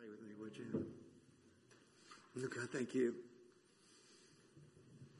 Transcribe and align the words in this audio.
Pray 0.00 0.08
with 0.08 0.22
me, 0.22 0.34
would 0.40 0.56
you? 0.56 0.86
Look, 2.34 2.56
God, 2.56 2.70
thank 2.72 2.94
you. 2.94 3.16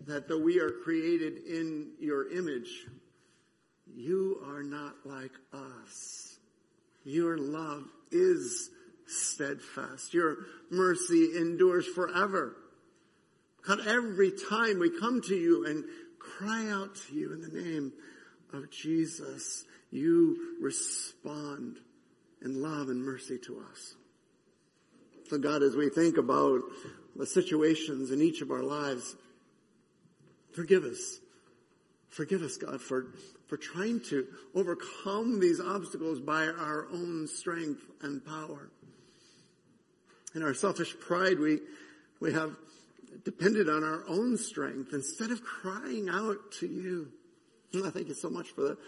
That 0.07 0.27
though 0.27 0.39
we 0.39 0.59
are 0.59 0.71
created 0.71 1.45
in 1.47 1.91
your 2.01 2.33
image, 2.33 2.87
you 3.95 4.41
are 4.47 4.63
not 4.63 4.95
like 5.05 5.33
us. 5.53 6.39
Your 7.05 7.37
love 7.37 7.85
is 8.11 8.71
steadfast. 9.07 10.15
Your 10.15 10.39
mercy 10.71 11.37
endures 11.37 11.87
forever. 11.87 12.57
God, 13.67 13.87
every 13.87 14.33
time 14.49 14.79
we 14.79 14.99
come 14.99 15.21
to 15.23 15.37
you 15.37 15.67
and 15.67 15.85
cry 16.19 16.71
out 16.71 16.97
to 17.09 17.15
you 17.15 17.35
in 17.35 17.43
the 17.43 17.61
name 17.61 17.93
of 18.55 18.71
Jesus, 18.71 19.63
you 19.91 20.57
respond 20.59 21.77
in 22.43 22.63
love 22.63 22.89
and 22.89 23.05
mercy 23.05 23.37
to 23.45 23.63
us. 23.71 23.95
So 25.31 25.39
God, 25.39 25.63
as 25.63 25.77
we 25.77 25.91
think 25.91 26.17
about 26.17 26.61
the 27.15 27.25
situations 27.25 28.11
in 28.11 28.21
each 28.21 28.41
of 28.41 28.51
our 28.51 28.65
lives, 28.65 29.15
forgive 30.51 30.83
us. 30.83 31.21
Forgive 32.09 32.43
us, 32.43 32.57
God, 32.57 32.81
for, 32.81 33.15
for 33.47 33.57
trying 33.57 34.01
to 34.07 34.27
overcome 34.57 35.39
these 35.39 35.61
obstacles 35.61 36.19
by 36.19 36.47
our 36.47 36.89
own 36.93 37.29
strength 37.29 37.81
and 38.03 38.27
power. 38.27 38.71
In 40.35 40.43
our 40.43 40.53
selfish 40.53 40.99
pride, 40.99 41.39
we, 41.39 41.61
we 42.19 42.33
have 42.33 42.57
depended 43.25 43.69
on 43.69 43.85
our 43.85 44.03
own 44.09 44.37
strength 44.37 44.93
instead 44.93 45.31
of 45.31 45.45
crying 45.45 46.09
out 46.09 46.39
to 46.59 46.67
you. 46.67 47.13
I 47.87 47.91
thank 47.91 48.09
you 48.09 48.15
so 48.15 48.31
much 48.31 48.49
for 48.49 48.63
the 48.63 48.79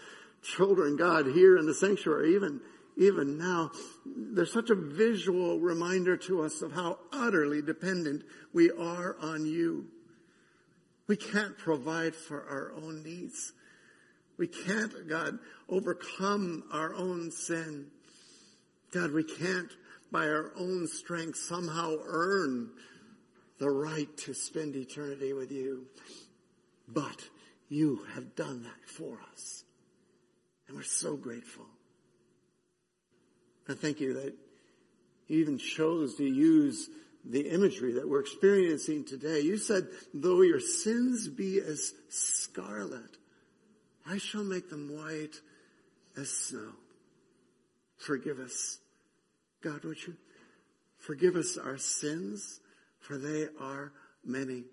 children, 0.41 0.97
God, 0.97 1.25
here 1.25 1.57
in 1.57 1.65
the 1.67 1.73
sanctuary, 1.73 2.35
even, 2.35 2.59
even 2.97 3.37
now. 3.37 3.71
There's 4.05 4.53
such 4.53 4.69
a 4.69 4.75
visual 4.75 5.59
reminder 5.59 6.17
to 6.17 6.43
us 6.43 6.61
of 6.61 6.71
how 6.71 6.99
utterly 7.11 7.61
dependent 7.61 8.23
we 8.53 8.71
are 8.71 9.15
on 9.19 9.45
you. 9.45 9.87
We 11.07 11.17
can't 11.17 11.57
provide 11.57 12.15
for 12.15 12.43
our 12.47 12.73
own 12.75 13.03
needs. 13.03 13.51
We 14.37 14.47
can't, 14.47 15.07
God, 15.07 15.37
overcome 15.69 16.63
our 16.71 16.93
own 16.95 17.31
sin. 17.31 17.87
God, 18.91 19.11
we 19.11 19.23
can't 19.23 19.71
by 20.11 20.27
our 20.27 20.51
own 20.57 20.87
strength 20.87 21.37
somehow 21.37 21.95
earn 22.05 22.69
the 23.59 23.69
right 23.69 24.15
to 24.17 24.33
spend 24.33 24.75
eternity 24.75 25.33
with 25.33 25.51
you. 25.51 25.87
But 26.87 27.23
you 27.69 28.05
have 28.13 28.35
done 28.35 28.63
that 28.63 28.89
for 28.89 29.19
us. 29.31 29.63
And 30.67 30.77
we're 30.77 30.83
so 30.83 31.15
grateful. 31.15 31.65
And 33.67 33.79
thank 33.79 33.99
you 33.99 34.13
that 34.13 34.33
you 35.27 35.39
even 35.39 35.57
chose 35.57 36.15
to 36.15 36.25
use 36.25 36.89
the 37.25 37.49
imagery 37.49 37.93
that 37.93 38.09
we're 38.09 38.19
experiencing 38.19 39.05
today. 39.05 39.39
You 39.39 39.57
said, 39.57 39.87
though 40.13 40.41
your 40.41 40.59
sins 40.59 41.29
be 41.29 41.59
as 41.59 41.93
scarlet, 42.09 43.17
I 44.05 44.17
shall 44.17 44.43
make 44.43 44.69
them 44.69 44.89
white 44.93 45.35
as 46.17 46.29
snow. 46.29 46.73
Forgive 47.97 48.39
us. 48.39 48.79
God, 49.61 49.85
would 49.85 50.05
you 50.05 50.15
forgive 50.97 51.35
us 51.35 51.57
our 51.57 51.77
sins, 51.77 52.59
for 52.99 53.17
they 53.17 53.47
are 53.59 53.93
many. 54.25 54.63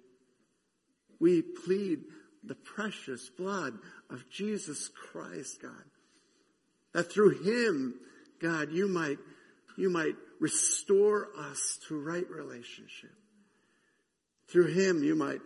We 1.20 1.42
plead 1.42 2.00
the 2.42 2.54
precious 2.54 3.28
blood 3.28 3.78
of 4.08 4.28
Jesus 4.30 4.88
Christ, 4.88 5.60
God, 5.62 5.84
that 6.92 7.12
through 7.12 7.42
him, 7.42 7.94
God, 8.40 8.72
you 8.72 8.88
might, 8.88 9.18
you 9.76 9.90
might 9.90 10.14
restore 10.40 11.28
us 11.38 11.78
to 11.88 12.00
right 12.00 12.28
relationship. 12.30 13.12
Through 14.48 14.68
him, 14.68 15.04
you 15.04 15.14
might 15.14 15.40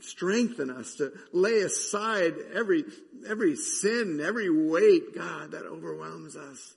strengthen 0.00 0.70
us 0.70 0.96
to 0.96 1.12
lay 1.32 1.60
aside 1.60 2.34
every, 2.54 2.84
every 3.26 3.56
sin, 3.56 4.20
every 4.20 4.50
weight, 4.50 5.14
God, 5.14 5.52
that 5.52 5.64
overwhelms 5.64 6.36
us. 6.36 6.74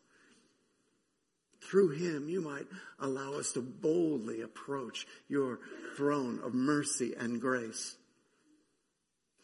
Through 1.61 1.89
him, 1.89 2.29
you 2.29 2.41
might 2.41 2.67
allow 2.99 3.33
us 3.33 3.53
to 3.53 3.61
boldly 3.61 4.41
approach 4.41 5.07
your 5.27 5.59
throne 5.97 6.39
of 6.43 6.53
mercy 6.53 7.13
and 7.19 7.41
grace. 7.41 7.95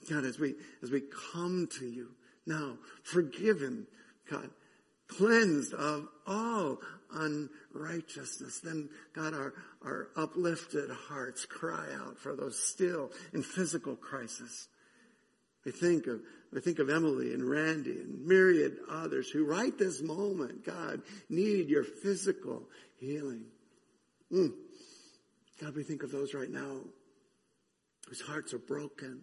God, 0.09 0.23
as 0.25 0.39
we, 0.39 0.55
as 0.83 0.91
we 0.91 1.01
come 1.33 1.67
to 1.79 1.85
you 1.85 2.09
now, 2.45 2.77
forgiven, 3.03 3.87
God, 4.29 4.49
cleansed 5.17 5.73
of 5.73 6.07
all 6.25 6.77
unrighteousness. 7.13 8.59
Then, 8.59 8.89
God, 9.13 9.33
our, 9.33 9.53
our 9.83 10.09
uplifted 10.15 10.89
hearts 10.89 11.45
cry 11.45 11.87
out 11.93 12.17
for 12.17 12.35
those 12.35 12.57
still 12.57 13.11
in 13.33 13.43
physical 13.43 13.95
crisis. 13.95 14.67
We 15.65 15.71
think 15.71 16.07
of, 16.07 16.21
we 16.51 16.61
think 16.61 16.79
of 16.79 16.89
Emily 16.89 17.33
and 17.33 17.47
Randy 17.47 17.91
and 17.91 18.25
myriad 18.25 18.77
others 18.89 19.29
who 19.29 19.45
right 19.45 19.77
this 19.77 20.01
moment, 20.01 20.65
God, 20.65 21.01
need 21.29 21.69
your 21.69 21.83
physical 21.83 22.63
healing. 22.99 23.45
Mm. 24.31 24.53
God, 25.61 25.75
we 25.75 25.83
think 25.83 26.03
of 26.03 26.11
those 26.11 26.33
right 26.33 26.49
now 26.49 26.77
whose 28.07 28.21
hearts 28.21 28.53
are 28.53 28.59
broken 28.59 29.21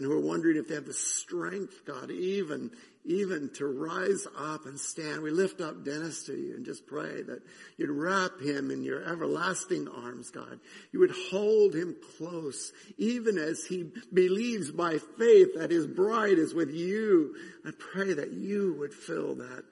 and 0.00 0.08
who 0.10 0.16
are 0.16 0.20
wondering 0.20 0.56
if 0.56 0.66
they 0.66 0.76
have 0.76 0.86
the 0.86 0.94
strength, 0.94 1.84
God, 1.84 2.10
even, 2.10 2.70
even 3.04 3.50
to 3.56 3.66
rise 3.66 4.26
up 4.38 4.64
and 4.64 4.80
stand. 4.80 5.20
We 5.20 5.30
lift 5.30 5.60
up 5.60 5.84
Dennis 5.84 6.24
to 6.24 6.32
you 6.34 6.54
and 6.54 6.64
just 6.64 6.86
pray 6.86 7.20
that 7.20 7.42
you'd 7.76 7.90
wrap 7.90 8.40
him 8.40 8.70
in 8.70 8.82
your 8.82 9.02
everlasting 9.02 9.88
arms, 9.88 10.30
God. 10.30 10.58
You 10.90 11.00
would 11.00 11.14
hold 11.30 11.74
him 11.74 11.96
close, 12.16 12.72
even 12.96 13.36
as 13.36 13.66
he 13.66 13.90
believes 14.10 14.70
by 14.70 14.96
faith 15.18 15.48
that 15.56 15.70
his 15.70 15.86
bride 15.86 16.38
is 16.38 16.54
with 16.54 16.70
you. 16.70 17.36
I 17.66 17.72
pray 17.78 18.14
that 18.14 18.32
you 18.32 18.76
would 18.78 18.94
fill 18.94 19.34
that, 19.34 19.64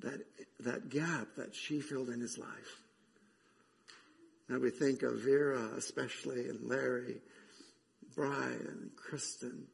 that, 0.00 0.26
that 0.60 0.90
gap 0.90 1.28
that 1.38 1.54
she 1.54 1.80
filled 1.80 2.10
in 2.10 2.20
his 2.20 2.36
life. 2.36 2.82
Now 4.50 4.58
we 4.58 4.68
think 4.68 5.02
of 5.04 5.20
Vera 5.20 5.70
especially 5.74 6.50
and 6.50 6.68
Larry 6.68 7.22
Brian 8.14 8.66
and 8.68 8.90
Kristen, 8.96 9.66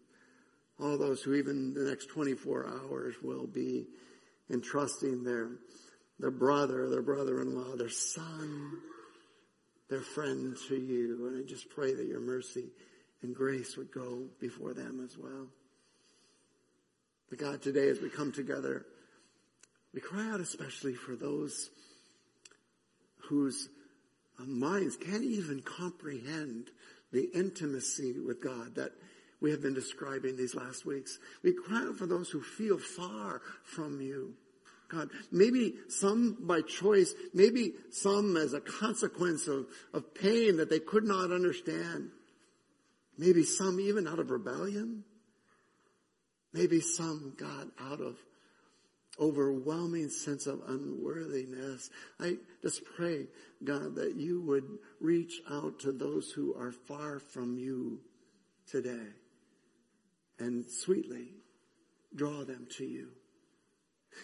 all 0.80 0.98
those 0.98 1.22
who 1.22 1.34
even 1.34 1.74
the 1.74 1.88
next 1.88 2.06
24 2.06 2.68
hours 2.68 3.14
will 3.22 3.46
be 3.46 3.86
entrusting 4.50 5.24
their, 5.24 5.50
their 6.18 6.30
brother, 6.30 6.88
their 6.88 7.02
brother-in-law, 7.02 7.76
their 7.76 7.88
son, 7.88 8.78
their 9.88 10.02
friend 10.02 10.56
to 10.68 10.76
you. 10.76 11.26
And 11.26 11.44
I 11.44 11.48
just 11.48 11.70
pray 11.70 11.94
that 11.94 12.06
your 12.06 12.20
mercy 12.20 12.66
and 13.22 13.34
grace 13.34 13.76
would 13.76 13.90
go 13.90 14.24
before 14.40 14.74
them 14.74 15.00
as 15.04 15.16
well. 15.16 15.48
But 17.30 17.38
God, 17.38 17.62
today 17.62 17.88
as 17.88 18.00
we 18.00 18.08
come 18.08 18.32
together, 18.32 18.86
we 19.92 20.00
cry 20.00 20.30
out 20.30 20.40
especially 20.40 20.94
for 20.94 21.16
those 21.16 21.70
whose 23.28 23.68
uh, 24.38 24.44
minds 24.44 24.96
can't 24.96 25.24
even 25.24 25.62
comprehend 25.62 26.70
the 27.12 27.28
intimacy 27.34 28.18
with 28.18 28.42
God 28.42 28.74
that 28.76 28.92
we 29.40 29.50
have 29.50 29.62
been 29.62 29.74
describing 29.74 30.36
these 30.36 30.54
last 30.54 30.86
weeks. 30.86 31.18
We 31.42 31.52
cry 31.52 31.86
out 31.86 31.96
for 31.96 32.06
those 32.06 32.30
who 32.30 32.40
feel 32.40 32.78
far 32.78 33.42
from 33.64 34.00
you. 34.00 34.34
God, 34.88 35.10
maybe 35.32 35.74
some 35.88 36.36
by 36.40 36.62
choice, 36.62 37.12
maybe 37.34 37.72
some 37.90 38.36
as 38.36 38.54
a 38.54 38.60
consequence 38.60 39.48
of, 39.48 39.66
of 39.92 40.14
pain 40.14 40.58
that 40.58 40.70
they 40.70 40.78
could 40.78 41.04
not 41.04 41.32
understand. 41.32 42.10
Maybe 43.18 43.42
some 43.44 43.80
even 43.80 44.06
out 44.06 44.18
of 44.18 44.30
rebellion. 44.30 45.04
Maybe 46.52 46.80
some, 46.80 47.34
God, 47.36 47.70
out 47.80 48.00
of 48.00 48.16
overwhelming 49.20 50.08
sense 50.08 50.46
of 50.46 50.62
unworthiness. 50.68 51.90
I 52.20 52.36
just 52.62 52.82
pray, 52.96 53.26
God, 53.64 53.94
that 53.96 54.16
you 54.16 54.40
would 54.42 54.78
reach 55.00 55.40
out 55.50 55.80
to 55.80 55.92
those 55.92 56.30
who 56.30 56.54
are 56.54 56.72
far 56.72 57.18
from 57.18 57.58
you 57.58 58.00
today 58.70 59.08
and 60.38 60.66
sweetly 60.66 61.28
draw 62.14 62.44
them 62.44 62.66
to 62.76 62.84
you. 62.84 63.08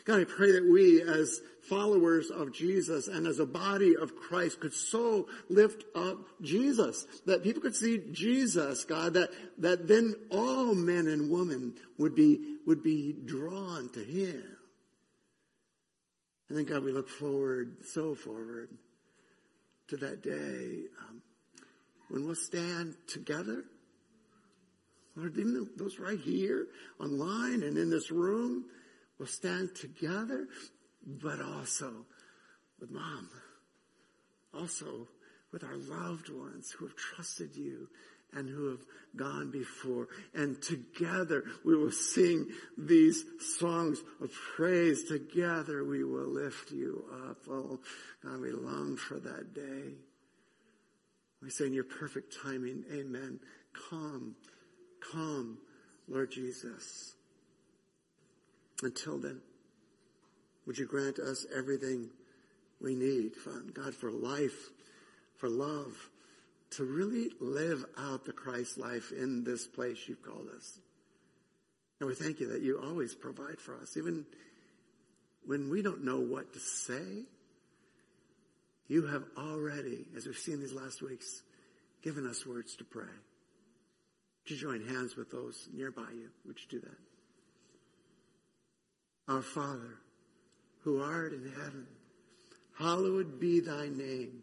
God, 0.04 0.20
I 0.20 0.24
pray 0.24 0.52
that 0.52 0.64
we 0.64 1.02
as 1.02 1.40
followers 1.68 2.30
of 2.30 2.52
Jesus 2.52 3.08
and 3.08 3.26
as 3.26 3.38
a 3.38 3.46
body 3.46 3.94
of 3.94 4.16
Christ 4.16 4.60
could 4.60 4.72
so 4.72 5.28
lift 5.48 5.84
up 5.94 6.16
Jesus, 6.40 7.06
that 7.26 7.42
people 7.42 7.62
could 7.62 7.76
see 7.76 8.00
Jesus, 8.10 8.84
God, 8.84 9.14
that, 9.14 9.30
that 9.58 9.86
then 9.88 10.14
all 10.30 10.74
men 10.74 11.06
and 11.06 11.30
women 11.30 11.74
would 11.98 12.14
be, 12.14 12.56
would 12.66 12.82
be 12.82 13.14
drawn 13.24 13.90
to 13.90 14.00
Him. 14.02 14.42
And 16.52 16.58
then 16.58 16.66
God, 16.66 16.84
we 16.84 16.92
look 16.92 17.08
forward, 17.08 17.78
so 17.82 18.14
forward 18.14 18.68
to 19.88 19.96
that 19.96 20.22
day 20.22 20.82
um, 21.00 21.22
when 22.10 22.26
we'll 22.26 22.34
stand 22.34 22.94
together. 23.06 23.64
Lord, 25.16 25.38
even 25.38 25.70
those 25.78 25.98
right 25.98 26.20
here 26.20 26.66
online 27.00 27.62
and 27.62 27.78
in 27.78 27.88
this 27.88 28.10
room 28.10 28.66
will 29.18 29.24
stand 29.24 29.74
together, 29.74 30.46
but 31.06 31.40
also 31.40 32.04
with 32.78 32.90
mom, 32.90 33.30
also 34.52 35.08
with 35.52 35.64
our 35.64 35.78
loved 35.78 36.28
ones 36.28 36.70
who 36.70 36.84
have 36.86 36.96
trusted 36.96 37.56
you 37.56 37.88
and 38.34 38.48
who 38.48 38.70
have 38.70 38.84
gone 39.16 39.50
before. 39.50 40.08
And 40.34 40.60
together 40.62 41.44
we 41.64 41.76
will 41.76 41.92
sing 41.92 42.46
these 42.78 43.24
songs 43.58 44.02
of 44.20 44.30
praise. 44.56 45.04
Together 45.04 45.84
we 45.84 46.04
will 46.04 46.28
lift 46.28 46.70
you 46.70 47.04
up. 47.28 47.38
Oh, 47.48 47.80
God, 48.24 48.40
we 48.40 48.52
long 48.52 48.96
for 48.96 49.18
that 49.18 49.54
day. 49.54 49.94
We 51.42 51.50
say 51.50 51.66
in 51.66 51.74
your 51.74 51.84
perfect 51.84 52.36
timing, 52.42 52.84
amen. 52.92 53.40
Come, 53.90 54.36
come, 55.12 55.58
Lord 56.08 56.30
Jesus. 56.30 57.14
Until 58.82 59.18
then, 59.18 59.40
would 60.66 60.78
you 60.78 60.86
grant 60.86 61.18
us 61.18 61.46
everything 61.54 62.10
we 62.80 62.94
need, 62.94 63.32
God, 63.74 63.94
for 63.94 64.10
life, 64.10 64.70
for 65.36 65.48
love, 65.48 65.96
to 66.72 66.84
really 66.84 67.30
live 67.40 67.84
out 67.98 68.24
the 68.24 68.32
Christ 68.32 68.78
life 68.78 69.12
in 69.12 69.44
this 69.44 69.66
place 69.66 69.98
you've 70.08 70.22
called 70.22 70.48
us. 70.56 70.78
And 72.00 72.08
we 72.08 72.14
thank 72.14 72.40
you 72.40 72.48
that 72.48 72.62
you 72.62 72.80
always 72.82 73.14
provide 73.14 73.60
for 73.60 73.76
us, 73.76 73.96
even 73.96 74.26
when 75.44 75.70
we 75.70 75.82
don't 75.82 76.04
know 76.04 76.18
what 76.18 76.52
to 76.52 76.58
say. 76.58 77.24
You 78.88 79.06
have 79.06 79.24
already, 79.38 80.06
as 80.16 80.26
we've 80.26 80.36
seen 80.36 80.60
these 80.60 80.72
last 80.72 81.00
weeks, 81.02 81.42
given 82.02 82.26
us 82.26 82.44
words 82.44 82.74
to 82.76 82.84
pray. 82.84 83.04
You 84.46 84.56
join 84.56 84.84
hands 84.86 85.16
with 85.16 85.30
those 85.30 85.68
nearby 85.72 86.10
you? 86.12 86.28
Would 86.46 86.58
you 86.58 86.80
do 86.80 86.80
that? 86.80 86.98
Our 89.32 89.42
Father, 89.42 89.98
who 90.82 91.00
art 91.00 91.32
in 91.32 91.52
heaven, 91.52 91.86
hallowed 92.76 93.38
be 93.38 93.60
thy 93.60 93.88
name. 93.88 94.42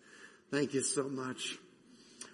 Thank 0.51 0.73
you 0.73 0.81
so 0.81 1.03
much. 1.07 1.57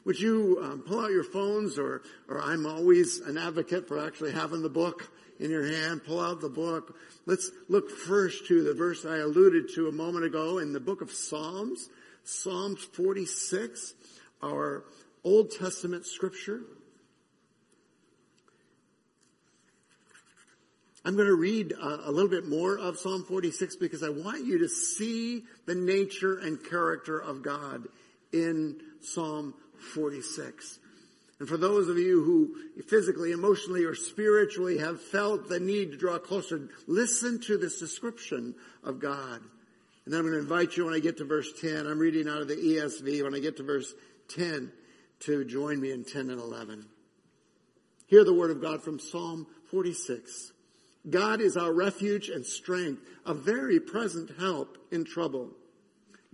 Would 0.04 0.20
you 0.20 0.60
um, 0.64 0.82
pull 0.82 1.00
out 1.00 1.12
your 1.12 1.24
phones 1.24 1.78
or, 1.78 2.02
or 2.28 2.42
I'm 2.42 2.66
always 2.66 3.20
an 3.20 3.38
advocate 3.38 3.88
for 3.88 4.04
actually 4.04 4.32
having 4.32 4.64
the 4.64 4.70
book 4.70 5.12
in 5.40 5.52
your 5.52 5.66
hand. 5.66 6.04
Pull 6.04 6.20
out 6.20 6.42
the 6.42 6.50
book. 6.50 6.96
Let's 7.26 7.52
look 7.70 7.92
first 7.92 8.48
to 8.48 8.64
the 8.64 8.74
verse 8.74 9.06
I 9.06 9.18
alluded 9.18 9.70
to 9.76 9.88
a 9.88 9.92
moment 9.92 10.26
ago 10.26 10.58
in 10.58 10.74
the 10.74 10.80
book 10.80 11.02
of 11.02 11.12
Psalms. 11.12 11.90
Psalms 12.24 12.84
46, 12.84 13.94
our 14.42 14.84
Old 15.24 15.52
Testament 15.52 16.06
scripture. 16.06 16.62
I'm 21.06 21.16
going 21.16 21.28
to 21.28 21.36
read 21.36 21.72
a 21.80 22.12
little 22.12 22.30
bit 22.30 22.46
more 22.46 22.78
of 22.78 22.98
Psalm 22.98 23.24
46 23.24 23.78
because 23.78 24.04
I 24.04 24.10
want 24.10 24.46
you 24.46 24.60
to 24.60 24.68
see 24.68 25.44
the 25.66 25.76
nature 25.76 26.38
and 26.38 26.62
character 26.62 27.18
of 27.18 27.44
God 27.44 27.88
in 28.32 28.82
Psalm 29.02 29.54
46. 29.94 30.80
And 31.40 31.48
for 31.48 31.58
those 31.58 31.88
of 31.88 31.98
you 31.98 32.24
who 32.24 32.82
physically, 32.84 33.32
emotionally, 33.32 33.84
or 33.84 33.94
spiritually 33.94 34.80
have 34.80 35.02
felt 35.02 35.48
the 35.48 35.60
need 35.60 35.92
to 35.92 35.98
draw 35.98 36.18
closer, 36.18 36.70
listen 36.88 37.40
to 37.42 37.58
this 37.58 37.80
description 37.80 38.56
of 38.84 39.00
God. 39.00 39.42
And 40.06 40.14
then 40.14 40.22
I'm 40.22 40.26
going 40.26 40.34
to 40.34 40.40
invite 40.40 40.78
you 40.78 40.86
when 40.86 40.94
I 40.94 41.00
get 41.00 41.18
to 41.18 41.26
verse 41.26 41.52
10. 41.62 41.86
I'm 41.86 42.00
reading 42.00 42.28
out 42.28 42.42
of 42.42 42.48
the 42.48 42.56
ESV 42.56 43.24
when 43.24 43.36
I 43.36 43.40
get 43.40 43.58
to 43.58 43.64
verse 43.64 43.94
10 44.30 44.72
to 45.22 45.46
join 45.46 45.80
me 45.80 45.92
in 45.92 46.04
10 46.06 46.30
and 46.30 46.40
11. 46.40 46.86
Hear 48.08 48.24
the 48.24 48.34
word 48.34 48.52
of 48.52 48.62
God 48.62 48.82
from 48.82 49.00
Psalm 49.00 49.46
46. 49.70 50.54
God 51.10 51.42
is 51.42 51.58
our 51.58 51.74
refuge 51.74 52.30
and 52.30 52.46
strength, 52.46 53.02
a 53.26 53.34
very 53.34 53.80
present 53.80 54.32
help 54.40 54.78
in 54.92 55.06
trouble. 55.06 55.52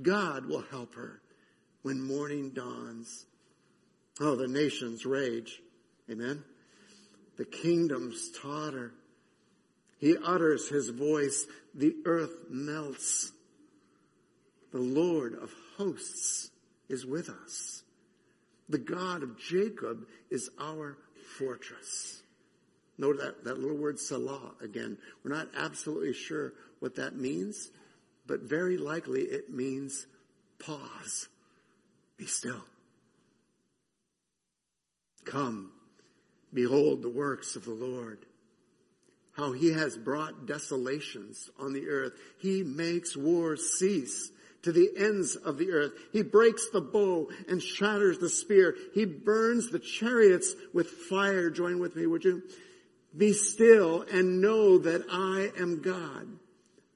God 0.00 0.46
will 0.46 0.64
help 0.70 0.94
her 0.94 1.20
when 1.82 2.00
morning 2.00 2.50
dawns. 2.50 3.26
Oh, 4.20 4.36
the 4.36 4.48
nations 4.48 5.04
rage. 5.04 5.60
Amen. 6.10 6.42
The 7.36 7.44
kingdoms 7.44 8.30
totter. 8.40 8.92
He 9.98 10.16
utters 10.16 10.68
his 10.68 10.90
voice. 10.90 11.46
The 11.74 11.94
earth 12.04 12.34
melts. 12.50 13.32
The 14.72 14.80
Lord 14.80 15.34
of 15.34 15.52
hosts 15.76 16.50
is 16.88 17.06
with 17.06 17.28
us. 17.28 17.82
The 18.68 18.78
God 18.78 19.22
of 19.22 19.38
Jacob 19.38 20.06
is 20.30 20.50
our 20.60 20.96
fortress. 21.38 22.22
Note 22.96 23.18
that, 23.18 23.44
that 23.44 23.58
little 23.58 23.76
word 23.76 23.98
Selah 23.98 24.52
again. 24.62 24.98
We're 25.22 25.34
not 25.34 25.48
absolutely 25.56 26.12
sure 26.12 26.52
what 26.80 26.96
that 26.96 27.16
means 27.16 27.70
but 28.26 28.42
very 28.42 28.76
likely 28.76 29.22
it 29.22 29.50
means 29.50 30.06
pause. 30.58 31.28
Be 32.16 32.26
still. 32.26 32.64
Come, 35.24 35.72
behold 36.52 37.02
the 37.02 37.08
works 37.08 37.56
of 37.56 37.64
the 37.64 37.72
Lord. 37.72 38.26
How 39.32 39.52
he 39.52 39.72
has 39.72 39.96
brought 39.96 40.46
desolations 40.46 41.50
on 41.58 41.72
the 41.72 41.88
earth. 41.88 42.12
He 42.40 42.62
makes 42.62 43.16
wars 43.16 43.78
cease 43.78 44.30
to 44.62 44.72
the 44.72 44.90
ends 44.96 45.34
of 45.34 45.58
the 45.58 45.72
earth. 45.72 45.92
He 46.12 46.22
breaks 46.22 46.68
the 46.70 46.80
bow 46.80 47.28
and 47.48 47.62
shatters 47.62 48.18
the 48.18 48.30
spear. 48.30 48.76
He 48.94 49.04
burns 49.04 49.70
the 49.70 49.78
chariots 49.78 50.54
with 50.72 50.88
fire. 50.88 51.50
Join 51.50 51.80
with 51.80 51.96
me, 51.96 52.06
would 52.06 52.24
you? 52.24 52.42
Be 53.16 53.32
still 53.32 54.02
and 54.02 54.40
know 54.40 54.78
that 54.78 55.04
I 55.10 55.50
am 55.60 55.82
God. 55.82 56.28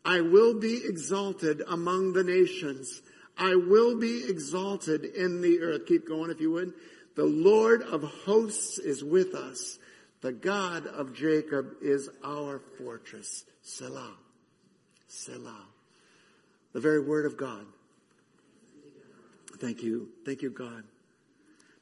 I 0.08 0.22
will 0.22 0.54
be 0.54 0.80
exalted 0.86 1.60
among 1.68 2.14
the 2.14 2.24
nations. 2.24 3.02
I 3.36 3.56
will 3.56 3.98
be 3.98 4.24
exalted 4.26 5.04
in 5.04 5.42
the 5.42 5.60
earth. 5.60 5.84
Keep 5.84 6.08
going 6.08 6.30
if 6.30 6.40
you 6.40 6.50
would. 6.52 6.72
The 7.14 7.26
Lord 7.26 7.82
of 7.82 8.02
hosts 8.24 8.78
is 8.78 9.04
with 9.04 9.34
us. 9.34 9.78
The 10.22 10.32
God 10.32 10.86
of 10.86 11.12
Jacob 11.12 11.74
is 11.82 12.08
our 12.24 12.58
fortress. 12.78 13.44
Selah. 13.60 14.14
Selah. 15.08 15.66
The 16.72 16.80
very 16.80 17.04
word 17.04 17.26
of 17.26 17.36
God. 17.36 17.66
Thank 19.60 19.82
you. 19.82 20.08
Thank 20.24 20.40
you, 20.40 20.48
God. 20.48 20.84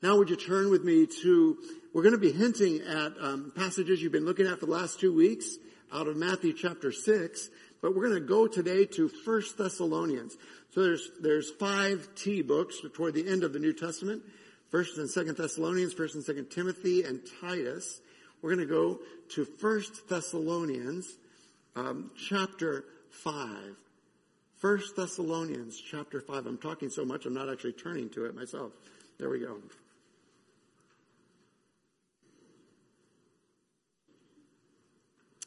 Now 0.02 0.16
would 0.18 0.30
you 0.30 0.36
turn 0.36 0.68
with 0.68 0.82
me 0.82 1.06
to, 1.22 1.58
we're 1.94 2.02
going 2.02 2.12
to 2.12 2.18
be 2.18 2.32
hinting 2.32 2.80
at 2.80 3.12
um, 3.20 3.52
passages 3.54 4.02
you've 4.02 4.10
been 4.10 4.26
looking 4.26 4.48
at 4.48 4.58
for 4.58 4.66
the 4.66 4.72
last 4.72 4.98
two 4.98 5.14
weeks 5.14 5.58
out 5.92 6.08
of 6.08 6.16
Matthew 6.16 6.52
chapter 6.52 6.90
6. 6.90 7.50
But 7.86 7.94
we're 7.94 8.08
going 8.08 8.20
to 8.20 8.26
go 8.26 8.48
today 8.48 8.84
to 8.84 9.06
First 9.06 9.58
Thessalonians. 9.58 10.36
So 10.70 10.82
there's, 10.82 11.08
there's 11.20 11.50
five 11.52 12.08
T 12.16 12.42
books 12.42 12.80
toward 12.92 13.14
the 13.14 13.28
end 13.28 13.44
of 13.44 13.52
the 13.52 13.60
New 13.60 13.72
Testament. 13.72 14.24
First 14.72 14.98
and 14.98 15.08
Second 15.08 15.36
Thessalonians, 15.36 15.92
First 15.92 16.16
and 16.16 16.24
Second 16.24 16.50
Timothy, 16.50 17.04
and 17.04 17.20
Titus. 17.40 18.00
We're 18.42 18.56
going 18.56 18.66
to 18.66 18.74
go 18.74 18.98
to 19.34 19.44
First 19.44 20.08
Thessalonians, 20.08 21.06
um, 21.76 22.10
chapter 22.28 22.86
five. 23.08 23.76
First 24.56 24.96
Thessalonians, 24.96 25.80
chapter 25.80 26.20
five. 26.20 26.46
I'm 26.46 26.58
talking 26.58 26.90
so 26.90 27.04
much, 27.04 27.24
I'm 27.24 27.34
not 27.34 27.48
actually 27.48 27.74
turning 27.74 28.10
to 28.10 28.24
it 28.24 28.34
myself. 28.34 28.72
There 29.20 29.30
we 29.30 29.38
go. 29.38 29.58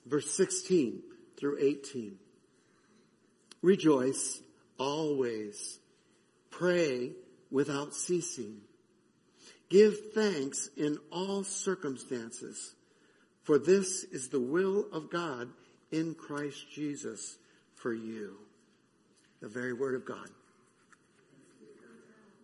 Verse 0.06 0.32
16 0.32 1.02
through 1.36 1.58
18. 1.60 2.18
Rejoice 3.62 4.42
always. 4.78 5.80
Pray 6.50 7.12
without 7.52 7.94
ceasing. 7.94 8.62
Give 9.70 9.96
thanks 10.14 10.70
in 10.78 10.98
all 11.12 11.44
circumstances, 11.44 12.74
for 13.44 13.60
this 13.60 14.04
is 14.04 14.30
the 14.30 14.40
will 14.40 14.86
of 14.92 15.12
God 15.12 15.50
in 15.92 16.16
Christ 16.16 16.72
Jesus 16.74 17.38
for 17.76 17.94
you. 17.94 18.36
The 19.42 19.48
very 19.48 19.74
word 19.74 19.96
of 19.96 20.06
God. 20.06 20.30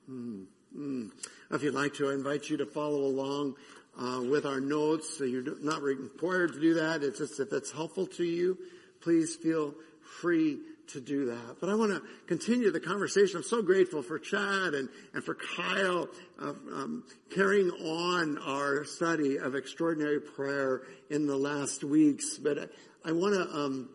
Mm, 0.09 0.45
mm. 0.77 1.11
If 1.51 1.63
you'd 1.63 1.73
like 1.73 1.95
to, 1.95 2.09
I 2.09 2.13
invite 2.13 2.49
you 2.49 2.57
to 2.57 2.65
follow 2.65 3.03
along 3.05 3.55
uh, 3.99 4.21
with 4.21 4.45
our 4.45 4.59
notes. 4.59 5.17
So 5.17 5.23
you're 5.23 5.59
not 5.61 5.81
required 5.81 6.53
to 6.53 6.59
do 6.59 6.75
that. 6.75 7.03
It's 7.03 7.17
just 7.17 7.39
if 7.39 7.51
it's 7.51 7.71
helpful 7.71 8.05
to 8.07 8.23
you, 8.23 8.57
please 9.01 9.35
feel 9.35 9.73
free 10.21 10.59
to 10.89 11.01
do 11.01 11.25
that. 11.25 11.57
But 11.59 11.69
I 11.69 11.75
want 11.75 11.91
to 11.91 12.01
continue 12.27 12.71
the 12.71 12.79
conversation. 12.79 13.37
I'm 13.37 13.43
so 13.43 13.61
grateful 13.61 14.01
for 14.01 14.19
Chad 14.19 14.73
and, 14.73 14.89
and 15.13 15.23
for 15.23 15.35
Kyle 15.35 16.07
uh, 16.41 16.49
um, 16.49 17.03
carrying 17.33 17.69
on 17.69 18.37
our 18.37 18.85
study 18.85 19.37
of 19.37 19.55
extraordinary 19.55 20.19
prayer 20.19 20.83
in 21.09 21.27
the 21.27 21.37
last 21.37 21.83
weeks. 21.83 22.37
But 22.37 22.71
I, 23.03 23.11
want 23.11 23.33
to 23.35 23.55
um, 23.55 23.89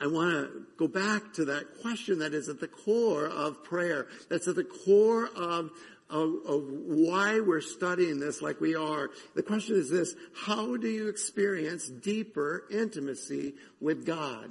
I 0.00 0.06
want 0.06 0.30
to 0.30 0.62
go 0.78 0.88
back 0.88 1.34
to 1.34 1.44
that 1.46 1.80
question 1.82 2.20
that 2.20 2.32
is 2.32 2.48
at 2.48 2.60
the 2.60 2.68
core 2.68 3.26
of 3.26 3.62
prayer. 3.62 4.06
That's 4.28 4.48
at 4.48 4.56
the 4.56 4.64
core 4.64 5.28
of, 5.36 5.70
of, 6.08 6.64
why 6.68 7.40
we're 7.40 7.60
studying 7.60 8.18
this 8.18 8.40
like 8.40 8.60
we 8.60 8.74
are. 8.74 9.10
The 9.34 9.42
question 9.42 9.76
is 9.76 9.90
this, 9.90 10.14
how 10.34 10.76
do 10.76 10.88
you 10.88 11.08
experience 11.08 11.88
deeper 11.88 12.64
intimacy 12.70 13.54
with 13.80 14.06
God? 14.06 14.50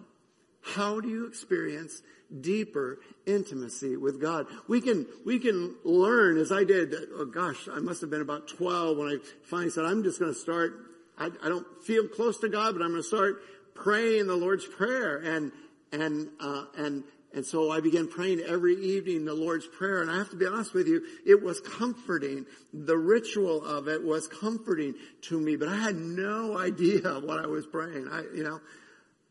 How 0.62 1.00
do 1.00 1.08
you 1.08 1.26
experience 1.26 2.02
deeper 2.42 3.00
intimacy 3.26 3.98
with 3.98 4.22
God? 4.22 4.48
We 4.68 4.82
can, 4.82 5.08
we 5.26 5.40
can 5.40 5.76
learn 5.84 6.38
as 6.38 6.52
I 6.52 6.64
did, 6.64 6.94
oh 7.16 7.26
gosh, 7.26 7.68
I 7.72 7.80
must 7.80 8.02
have 8.02 8.10
been 8.10 8.22
about 8.22 8.48
12 8.48 8.98
when 8.98 9.08
I 9.08 9.18
finally 9.44 9.72
said, 9.72 9.86
I'm 9.86 10.04
just 10.04 10.20
going 10.20 10.34
to 10.34 10.40
start, 10.40 10.74
I, 11.18 11.26
I 11.44 11.50
don't 11.50 11.66
feel 11.84 12.08
close 12.08 12.40
to 12.40 12.50
God, 12.50 12.74
but 12.74 12.84
I'm 12.84 12.92
going 12.92 13.02
to 13.02 13.08
start 13.08 13.42
praying 13.74 14.28
the 14.28 14.36
Lord's 14.36 14.66
Prayer. 14.66 15.18
And, 15.18 15.52
and, 15.92 16.30
uh, 16.40 16.66
and, 16.78 17.04
and 17.34 17.46
so 17.46 17.72
I 17.72 17.80
began 17.80 18.08
praying 18.08 18.42
every 18.42 18.76
evening 18.76 19.26
the 19.26 19.34
Lord's 19.34 19.68
Prayer. 19.68 20.02
And 20.02 20.12
I 20.12 20.18
have 20.18 20.30
to 20.32 20.36
be 20.36 20.46
honest 20.46 20.74
with 20.74 20.88
you, 20.88 21.02
it 21.26 21.42
was 21.42 21.60
comforting. 21.62 22.46
The 22.74 22.98
ritual 22.98 23.64
of 23.64 23.88
it 23.88 24.04
was 24.04 24.28
comforting 24.28 24.96
to 25.24 25.40
me, 25.40 25.56
but 25.56 25.68
I 25.68 25.76
had 25.76 25.96
no 25.96 26.58
idea 26.60 27.20
what 27.20 27.40
I 27.44 27.48
was 27.48 27.66
praying. 27.66 28.08
I, 28.12 28.24
you 28.36 28.44
know, 28.44 28.60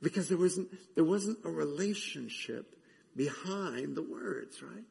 because 0.02 0.28
there 0.28 0.38
wasn't, 0.38 0.68
there 0.94 1.04
wasn't 1.04 1.38
a 1.44 1.50
relationship 1.50 2.74
behind 3.16 3.96
the 3.96 4.02
words, 4.02 4.62
right? 4.62 4.84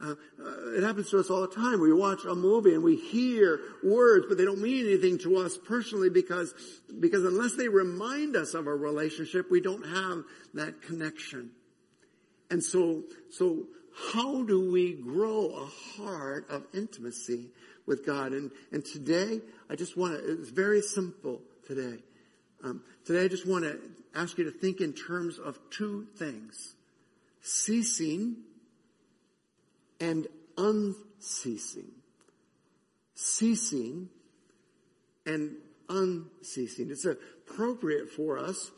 Uh, 0.00 0.14
uh, 0.44 0.72
it 0.76 0.82
happens 0.82 1.08
to 1.10 1.18
us 1.20 1.30
all 1.30 1.42
the 1.42 1.54
time. 1.54 1.80
We 1.80 1.92
watch 1.92 2.24
a 2.24 2.34
movie 2.34 2.74
and 2.74 2.82
we 2.82 2.96
hear 2.96 3.60
words, 3.82 4.26
but 4.28 4.36
they 4.36 4.44
don't 4.44 4.60
mean 4.60 4.86
anything 4.86 5.18
to 5.18 5.36
us 5.38 5.56
personally 5.56 6.10
because, 6.10 6.52
because 6.98 7.24
unless 7.24 7.54
they 7.54 7.68
remind 7.68 8.34
us 8.34 8.54
of 8.54 8.66
a 8.66 8.74
relationship, 8.74 9.50
we 9.50 9.60
don't 9.60 9.86
have 9.86 10.24
that 10.54 10.82
connection. 10.82 11.50
And 12.50 12.62
so, 12.62 13.04
so 13.30 13.68
how 14.12 14.42
do 14.42 14.70
we 14.70 14.94
grow 14.94 15.50
a 15.50 15.66
heart 15.96 16.50
of 16.50 16.66
intimacy 16.74 17.50
with 17.86 18.04
God? 18.04 18.32
And, 18.32 18.50
and 18.72 18.84
today, 18.84 19.40
I 19.70 19.76
just 19.76 19.96
want 19.96 20.14
to, 20.14 20.32
it's 20.40 20.50
very 20.50 20.82
simple 20.82 21.40
today. 21.66 22.02
Um, 22.64 22.82
today 23.04 23.24
I 23.24 23.28
just 23.28 23.46
want 23.46 23.64
to 23.64 23.78
ask 24.14 24.38
you 24.38 24.44
to 24.44 24.50
think 24.50 24.80
in 24.80 24.92
terms 24.92 25.38
of 25.38 25.58
two 25.70 26.06
things. 26.16 26.74
Ceasing 27.42 28.36
and 30.00 30.26
unceasing. 30.56 31.92
Ceasing 33.14 34.08
and 35.26 35.56
unceasing. 35.88 36.90
It's 36.90 37.04
appropriate 37.04 38.10
for 38.10 38.38
us. 38.38 38.70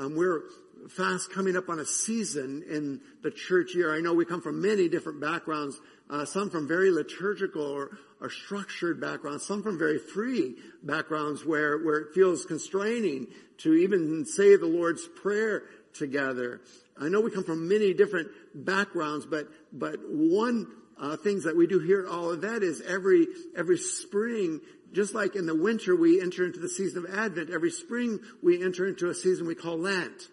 Um, 0.00 0.14
we're 0.14 0.42
fast 0.90 1.32
coming 1.32 1.56
up 1.56 1.68
on 1.68 1.80
a 1.80 1.84
season 1.84 2.62
in 2.70 3.00
the 3.22 3.32
church 3.32 3.74
year. 3.74 3.92
I 3.92 4.00
know 4.00 4.14
we 4.14 4.24
come 4.24 4.40
from 4.40 4.62
many 4.62 4.88
different 4.88 5.20
backgrounds, 5.20 5.80
uh, 6.08 6.24
some 6.24 6.50
from 6.50 6.68
very 6.68 6.92
liturgical 6.92 7.62
or, 7.62 7.98
or 8.20 8.30
structured 8.30 9.00
backgrounds, 9.00 9.44
some 9.44 9.60
from 9.60 9.76
very 9.76 9.98
free 9.98 10.54
backgrounds 10.84 11.44
where, 11.44 11.78
where 11.78 11.98
it 11.98 12.14
feels 12.14 12.44
constraining 12.44 13.26
to 13.58 13.74
even 13.74 14.24
say 14.24 14.56
the 14.56 14.66
Lord's 14.66 15.08
Prayer 15.20 15.64
together. 15.94 16.60
I 16.96 17.08
know 17.08 17.20
we 17.20 17.32
come 17.32 17.44
from 17.44 17.66
many 17.66 17.92
different 17.92 18.28
backgrounds, 18.54 19.26
but, 19.26 19.48
but 19.72 19.98
one 20.08 20.68
uh, 21.00 21.16
things 21.16 21.44
that 21.44 21.56
we 21.56 21.66
do 21.66 21.78
here 21.78 22.06
at 22.06 22.12
Olivet 22.12 22.62
is 22.62 22.80
every, 22.80 23.26
every 23.56 23.78
spring, 23.78 24.60
just 24.92 25.14
like 25.14 25.36
in 25.36 25.46
the 25.46 25.54
winter 25.54 25.94
we 25.94 26.20
enter 26.20 26.44
into 26.44 26.58
the 26.58 26.68
season 26.68 27.04
of 27.04 27.14
Advent, 27.14 27.50
every 27.50 27.70
spring 27.70 28.18
we 28.42 28.62
enter 28.62 28.86
into 28.86 29.08
a 29.08 29.14
season 29.14 29.46
we 29.46 29.54
call 29.54 29.78
Lent. 29.78 30.28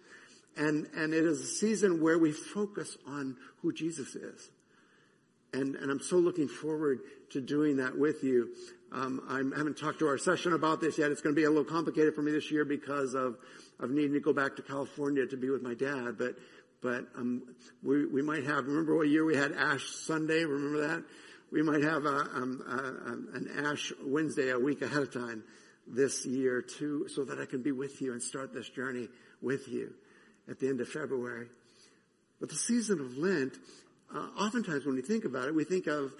And, 0.56 0.86
and 0.96 1.12
it 1.12 1.24
is 1.24 1.40
a 1.40 1.46
season 1.46 2.02
where 2.02 2.18
we 2.18 2.32
focus 2.32 2.96
on 3.06 3.36
who 3.60 3.72
Jesus 3.72 4.14
is. 4.14 4.50
And, 5.52 5.76
and 5.76 5.90
I'm 5.90 6.00
so 6.00 6.16
looking 6.16 6.48
forward 6.48 7.00
to 7.30 7.40
doing 7.40 7.76
that 7.76 7.96
with 7.96 8.24
you. 8.24 8.50
Um, 8.92 9.20
I 9.28 9.36
haven't 9.56 9.76
talked 9.78 9.98
to 10.00 10.08
our 10.08 10.18
session 10.18 10.52
about 10.52 10.80
this 10.80 10.98
yet. 10.98 11.10
It's 11.10 11.20
going 11.20 11.34
to 11.34 11.40
be 11.40 11.44
a 11.44 11.50
little 11.50 11.64
complicated 11.64 12.14
for 12.14 12.22
me 12.22 12.32
this 12.32 12.50
year 12.50 12.64
because 12.64 13.14
of, 13.14 13.36
of 13.78 13.90
needing 13.90 14.14
to 14.14 14.20
go 14.20 14.32
back 14.32 14.56
to 14.56 14.62
California 14.62 15.26
to 15.26 15.36
be 15.36 15.50
with 15.50 15.62
my 15.62 15.74
dad. 15.74 16.16
But, 16.18 16.36
but 16.82 17.06
um, 17.16 17.42
we, 17.82 18.06
we 18.06 18.22
might 18.22 18.44
have, 18.44 18.66
remember 18.66 18.96
what 18.96 19.08
year 19.08 19.24
we 19.24 19.36
had 19.36 19.52
Ash 19.52 19.84
Sunday? 19.86 20.44
Remember 20.44 20.88
that? 20.88 21.04
We 21.50 21.62
might 21.62 21.82
have 21.82 22.04
a, 22.04 22.28
um, 22.34 22.62
a, 22.66 23.36
an 23.36 23.66
Ash 23.66 23.92
Wednesday 24.04 24.50
a 24.50 24.58
week 24.58 24.82
ahead 24.82 25.02
of 25.02 25.12
time 25.12 25.44
this 25.86 26.26
year 26.26 26.60
too, 26.60 27.06
so 27.08 27.24
that 27.24 27.38
I 27.38 27.46
can 27.46 27.62
be 27.62 27.72
with 27.72 28.02
you 28.02 28.12
and 28.12 28.22
start 28.22 28.52
this 28.52 28.68
journey 28.68 29.08
with 29.40 29.68
you 29.68 29.94
at 30.48 30.58
the 30.58 30.68
end 30.68 30.80
of 30.80 30.88
February. 30.88 31.46
But 32.40 32.50
the 32.50 32.56
season 32.56 33.00
of 33.00 33.16
Lent, 33.16 33.54
uh, 34.14 34.28
oftentimes 34.38 34.84
when 34.84 34.96
we 34.96 35.02
think 35.02 35.24
about 35.24 35.48
it, 35.48 35.54
we 35.54 35.64
think 35.64 35.86
of, 35.86 36.12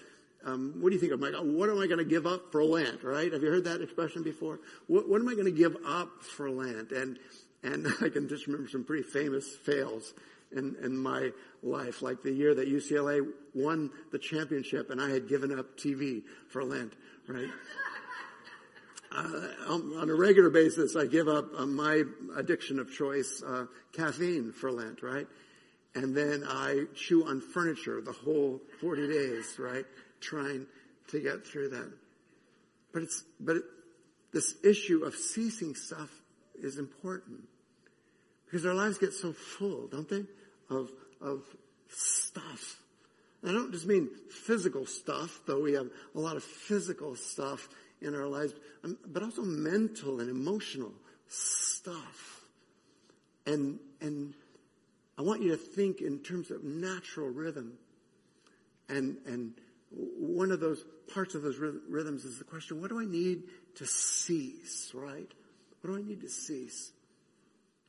um, 0.45 0.77
what 0.81 0.91
do 0.91 0.95
you 0.95 1.01
think 1.01 1.13
of? 1.13 1.21
God, 1.21 1.35
what 1.45 1.69
am 1.69 1.81
I 1.81 1.87
going 1.87 1.99
to 1.99 2.05
give 2.05 2.27
up 2.27 2.53
for 2.53 2.65
Lent? 2.65 3.03
Right? 3.03 3.33
Have 3.33 3.43
you 3.43 3.51
heard 3.51 3.65
that 3.65 3.83
expression 3.83 4.23
before? 4.23 4.61
What, 4.87 5.09
what 5.09 5.21
am 5.21 5.29
I 5.29 5.35
going 5.35 5.47
to 5.47 5.51
give 5.51 5.77
up 5.85 6.23
for 6.23 6.49
Lent? 6.49 6.93
And 6.93 7.19
and 7.63 7.87
I 8.01 8.09
can 8.09 8.29
just 8.29 8.47
remember 8.47 8.69
some 8.69 8.85
pretty 8.85 9.03
famous 9.03 9.57
fails 9.65 10.15
in, 10.53 10.77
in 10.83 10.97
my 10.97 11.31
life, 11.63 12.03
like 12.03 12.23
the 12.23 12.33
year 12.33 12.55
that 12.55 12.69
UCLA 12.69 13.27
won 13.55 13.91
the 14.13 14.19
championship, 14.19 14.91
and 14.91 15.01
I 15.01 15.11
had 15.11 15.29
given 15.29 15.57
up 15.59 15.77
TV 15.77 16.23
for 16.49 16.65
Lent. 16.65 16.93
Right? 17.27 17.51
uh, 19.13 19.41
on 19.69 20.09
a 20.09 20.15
regular 20.15 20.51
basis, 20.51 20.97
I 20.97 21.07
give 21.07 21.29
up 21.29 21.47
uh, 21.57 21.67
my 21.67 22.05
addiction 22.37 22.79
of 22.79 22.93
choice, 22.93 23.43
uh, 23.47 23.67
caffeine 23.93 24.53
for 24.53 24.71
Lent, 24.71 25.03
right? 25.03 25.27
And 25.95 26.15
then 26.15 26.45
I 26.47 26.85
chew 26.95 27.27
on 27.27 27.41
furniture 27.41 28.01
the 28.03 28.13
whole 28.13 28.61
40 28.81 29.09
days, 29.09 29.57
right? 29.59 29.87
Trying 30.21 30.67
to 31.09 31.21
get 31.21 31.47
through 31.47 31.71
that. 31.71 31.91
But 32.93 33.03
it's, 33.05 33.25
but 33.41 33.57
it, 33.57 33.63
this 34.33 34.55
issue 34.63 35.05
of 35.05 35.15
ceasing 35.15 35.75
stuff 35.75 36.11
is 36.55 36.79
important. 36.79 37.41
Because 38.47 38.65
our 38.65 38.75
lives 38.75 38.99
get 38.99 39.13
so 39.13 39.33
full, 39.33 39.89
don't 39.89 40.09
they? 40.09 40.25
Of, 40.71 40.91
of 41.21 41.43
stuff. 41.89 42.81
I 43.45 43.53
don't 43.53 43.73
just 43.73 43.87
mean 43.87 44.09
physical 44.31 44.87
stuff, 44.87 45.41
though 45.47 45.63
we 45.63 45.75
have 45.75 45.89
a 46.15 46.19
lot 46.19 46.37
of 46.37 46.43
physical 46.43 47.15
stuff 47.17 47.69
in 48.01 48.15
our 48.15 48.27
lives, 48.27 48.55
um, 48.85 48.99
but 49.07 49.23
also 49.23 49.43
mental 49.43 50.21
and 50.21 50.31
emotional 50.31 50.93
stuff. 51.29 52.41
And, 53.47 53.79
and 54.01 54.35
I 55.19 55.23
want 55.23 55.43
you 55.43 55.51
to 55.51 55.57
think 55.57 56.01
in 56.01 56.19
terms 56.19 56.51
of 56.51 56.65
natural 56.65 57.29
rhythm. 57.29 57.75
And, 58.89 59.17
and 59.27 59.55
one 59.91 60.51
of 60.51 60.61
those 60.61 60.85
parts 61.13 61.35
of 61.35 61.43
those 61.43 61.59
rhythms 61.59 62.25
is 62.25 62.39
the 62.39 62.45
question, 62.45 62.81
what 62.81 62.91
do 62.91 63.01
I 63.01 63.05
need 63.05 63.45
to 63.77 63.87
cease, 63.87 64.91
right? 64.95 65.31
What 65.81 65.91
do 65.91 65.97
I 65.97 66.03
need 66.03 66.21
to 66.23 66.29
cease? 66.29 66.93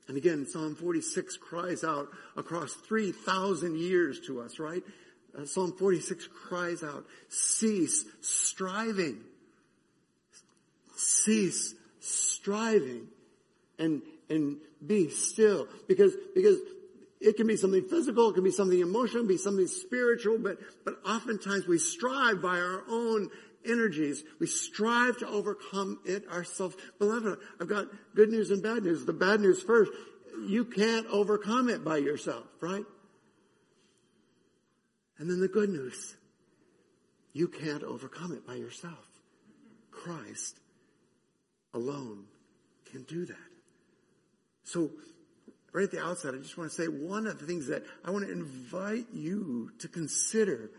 And 0.07 0.17
again, 0.17 0.45
Psalm 0.45 0.75
46 0.75 1.37
cries 1.37 1.83
out 1.83 2.07
across 2.35 2.73
3,000 2.73 3.77
years 3.77 4.21
to 4.27 4.41
us, 4.41 4.59
right? 4.59 4.83
Uh, 5.37 5.45
Psalm 5.45 5.73
46 5.77 6.27
cries 6.27 6.83
out, 6.83 7.05
cease 7.29 8.05
striving 8.21 9.23
cease 10.97 11.75
striving 11.99 13.07
and, 13.79 14.01
and 14.29 14.57
be 14.85 15.09
still. 15.09 15.67
Because, 15.87 16.15
because 16.35 16.57
it 17.21 17.37
can 17.37 17.47
be 17.47 17.57
something 17.57 17.83
physical, 17.87 18.29
it 18.29 18.33
can 18.33 18.43
be 18.43 18.51
something 18.51 18.79
emotional, 18.79 19.23
it 19.23 19.27
can 19.27 19.35
be 19.35 19.37
something 19.37 19.67
spiritual, 19.67 20.37
but, 20.39 20.57
but 20.83 20.95
oftentimes 21.05 21.67
we 21.67 21.77
strive 21.77 22.41
by 22.41 22.59
our 22.59 22.83
own 22.89 23.29
energies. 23.69 24.24
We 24.39 24.47
strive 24.47 25.17
to 25.19 25.27
overcome 25.27 26.00
it 26.05 26.27
ourselves. 26.29 26.75
Beloved, 27.00 27.39
I've 27.59 27.67
got 27.67 27.88
good 28.15 28.29
news 28.29 28.51
and 28.51 28.62
bad 28.62 28.83
news. 28.83 29.05
The 29.05 29.13
bad 29.13 29.41
news 29.41 29.62
first, 29.62 29.91
you 30.47 30.65
can't 30.65 31.07
overcome 31.07 31.69
it 31.69 31.83
by 31.83 31.97
yourself, 31.97 32.45
right? 32.62 32.86
And 35.17 35.29
then 35.29 35.39
the 35.39 35.47
good 35.47 35.69
news. 35.69 36.15
You 37.33 37.47
can't 37.47 37.83
overcome 37.83 38.33
it 38.33 38.47
by 38.47 38.55
yourself. 38.55 39.05
Christ 39.91 40.59
alone 41.74 42.25
can 42.91 43.03
do 43.03 43.25
that. 43.25 43.36
So, 44.63 44.91
right 45.71 45.83
at 45.83 45.91
the 45.91 46.03
outset, 46.03 46.33
I 46.33 46.38
just 46.38 46.57
want 46.57 46.71
to 46.71 46.75
say 46.75 46.88
one 46.88 47.27
of 47.27 47.39
the 47.39 47.45
things 47.45 47.67
that 47.67 47.83
I 48.03 48.12
want 48.12 48.25
to 48.25 48.31
invite 48.31 49.07
you 49.13 49.71
to 49.79 49.88
consider 49.88 50.71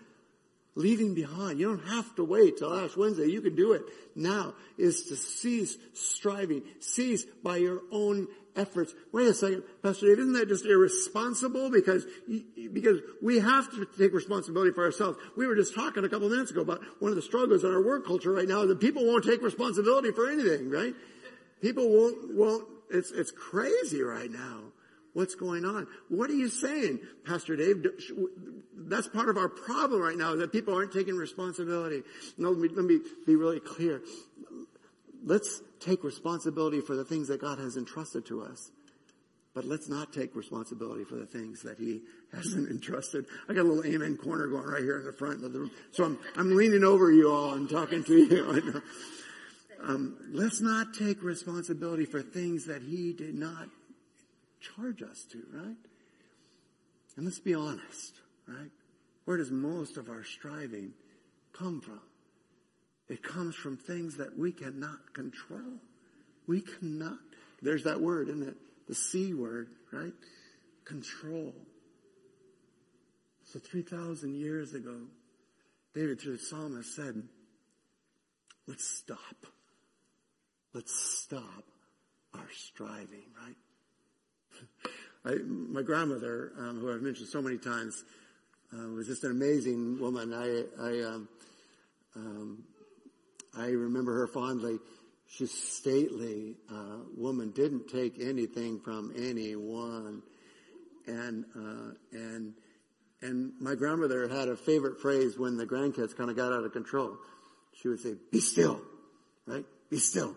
leaving 0.79 1.13
behind. 1.13 1.59
You 1.59 1.67
don't 1.77 1.89
have 1.89 2.15
to 2.15 2.25
wait 2.25 2.59
till 2.59 2.73
Ash 2.73 2.97
Wednesday. 2.97 3.27
You 3.27 3.41
can 3.43 3.57
do 3.57 3.73
it 3.73 3.83
now 4.15 4.55
is 4.79 5.05
to 5.05 5.17
cease 5.17 5.77
striving, 5.93 6.63
cease 6.79 7.25
by 7.43 7.57
your 7.57 7.83
own 7.91 8.29
efforts. 8.55 8.95
Wait 9.13 9.27
a 9.27 9.35
second, 9.35 9.65
Pastor 9.83 10.07
Dave, 10.07 10.21
isn't 10.21 10.33
that 10.35 10.49
just 10.49 10.65
irresponsible? 10.65 11.69
Because, 11.71 12.07
because 12.73 13.01
we 13.21 13.41
have 13.41 13.69
to 13.73 13.87
take 13.99 14.15
responsibility 14.15 14.71
for 14.73 14.85
ourselves. 14.85 15.19
We 15.37 15.49
were 15.49 15.57
just 15.57 15.75
talking 15.75 16.05
a 16.05 16.09
couple 16.09 16.27
of 16.27 16.33
minutes 16.33 16.53
ago 16.53 16.61
about 16.61 16.81
one 17.01 17.11
of 17.11 17.17
the 17.17 17.23
struggles 17.23 17.65
in 17.65 17.71
our 17.71 17.83
work 17.83 18.07
culture 18.07 18.31
right 18.31 18.49
now 18.49 18.65
that 18.65 18.79
people 18.79 19.05
won't 19.05 19.25
take 19.25 19.43
responsibility 19.43 20.13
for 20.13 20.31
anything, 20.31 20.71
right? 20.71 20.95
People 21.61 21.89
won't, 21.89 22.37
won't, 22.37 22.69
it's, 22.89 23.11
it's 23.11 23.33
crazy 23.33 24.01
right 24.01 24.31
now. 24.31 24.68
What's 25.15 25.35
going 25.35 25.65
on? 25.65 25.87
What 26.09 26.31
are 26.31 26.35
you 26.35 26.49
saying, 26.49 27.01
Pastor 27.27 27.57
Dave? 27.57 27.85
That's 28.77 29.09
part 29.09 29.29
of 29.29 29.37
our 29.37 29.49
problem 29.49 30.01
right 30.01 30.17
now, 30.17 30.37
that 30.37 30.53
people 30.53 30.75
aren't 30.75 30.93
taking 30.93 31.17
responsibility. 31.17 32.03
No, 32.37 32.51
let 32.51 32.59
me, 32.59 32.69
let 32.69 32.85
me 32.85 33.01
be 33.27 33.37
really 33.37 33.61
clear. 33.61 34.03
Let's 35.25 35.61
take 35.81 36.05
responsibility 36.05 36.81
for 36.81 36.95
the 36.95 37.05
things 37.05 37.29
that 37.29 37.41
God 37.41 37.59
has 37.59 37.77
entrusted 37.77 38.27
to 38.27 38.43
us. 38.43 38.71
But 39.55 39.65
let's 39.65 39.89
not 39.89 40.13
take 40.13 40.37
responsibility 40.37 41.05
for 41.05 41.17
the 41.17 41.27
things 41.27 41.63
that 41.63 41.79
He 41.79 42.03
hasn't 42.33 42.71
entrusted. 42.71 43.27
I 43.49 43.55
got 43.55 43.63
a 43.63 43.69
little 43.69 43.93
amen 43.93 44.17
corner 44.17 44.47
going 44.47 44.67
right 44.67 44.83
here 44.83 44.99
in 44.99 45.05
the 45.05 45.13
front 45.13 45.43
of 45.45 45.53
the 45.53 45.61
room. 45.61 45.71
So 45.91 46.05
I'm, 46.05 46.19
I'm 46.37 46.55
leaning 46.55 46.85
over 46.85 47.11
you 47.11 47.33
all 47.33 47.55
and 47.55 47.69
talking 47.69 48.05
to 48.05 48.17
you. 48.17 48.83
Um, 49.81 50.17
let's 50.33 50.61
not 50.61 50.93
take 50.93 51.23
responsibility 51.23 52.05
for 52.05 52.21
things 52.21 52.65
that 52.67 52.83
He 52.83 53.13
did 53.13 53.37
not 53.37 53.69
charge 54.61 55.03
us 55.03 55.25
to, 55.33 55.43
right? 55.53 55.77
And 57.17 57.25
let's 57.25 57.41
be 57.41 57.55
honest, 57.55 58.15
right? 58.47 58.71
Where 59.25 59.37
does 59.37 59.51
most 59.51 59.97
of 59.97 60.09
our 60.09 60.25
striving 60.25 60.93
come 61.53 61.81
from? 61.81 62.01
It 63.09 63.23
comes 63.23 63.55
from 63.55 63.77
things 63.77 64.17
that 64.19 64.39
we 64.39 64.53
cannot 64.53 65.15
control. 65.15 65.81
We 66.47 66.61
cannot. 66.61 67.19
There's 67.63 67.85
that 67.85 68.01
word, 68.01 68.29
isn't 68.29 68.47
it? 68.47 68.57
The 68.87 68.95
C 68.95 69.35
word, 69.35 69.69
right? 69.93 70.13
Control. 70.85 71.55
So 73.45 73.59
3,000 73.59 74.35
years 74.35 74.75
ago, 74.75 74.97
David 75.95 76.21
through 76.21 76.37
the 76.37 76.43
psalmist 76.43 76.95
said, 76.95 77.23
let's 78.67 78.87
stop. 78.87 79.47
Let's 80.75 80.95
stop 80.95 81.65
our 82.35 82.49
striving, 82.55 83.25
right? 83.43 83.57
I, 85.25 85.35
my 85.45 85.83
grandmother, 85.83 86.53
um, 86.59 86.81
who 86.81 86.93
I've 86.93 87.03
mentioned 87.03 87.29
so 87.29 87.43
many 87.43 87.59
times, 87.59 88.05
uh, 88.73 88.89
was 88.89 89.07
just 89.07 89.25
an 89.25 89.31
amazing 89.31 89.99
woman. 90.01 90.33
I, 90.33 90.65
I, 90.83 91.03
um, 91.07 91.29
um, 92.17 92.65
I 93.57 93.67
remember 93.69 94.15
her 94.15 94.27
fondly. 94.27 94.79
She's 95.27 95.53
stately 95.53 96.57
uh, 96.71 96.99
woman, 97.17 97.51
didn't 97.51 97.89
take 97.89 98.15
anything 98.21 98.81
from 98.81 99.13
anyone, 99.17 100.23
and 101.07 101.45
uh, 101.55 101.93
and 102.13 102.55
and 103.21 103.53
my 103.61 103.75
grandmother 103.75 104.27
had 104.29 104.49
a 104.49 104.57
favorite 104.57 105.01
phrase 105.01 105.39
when 105.39 105.59
the 105.59 105.67
grandkids 105.67 106.17
kind 106.17 106.31
of 106.31 106.37
got 106.37 106.53
out 106.53 106.65
of 106.65 106.73
control. 106.73 107.19
She 107.75 107.89
would 107.89 108.01
say, 108.01 108.15
"Be 108.33 108.41
still," 108.41 108.81
right? 109.47 109.67
Be 109.91 109.99
still. 109.99 110.35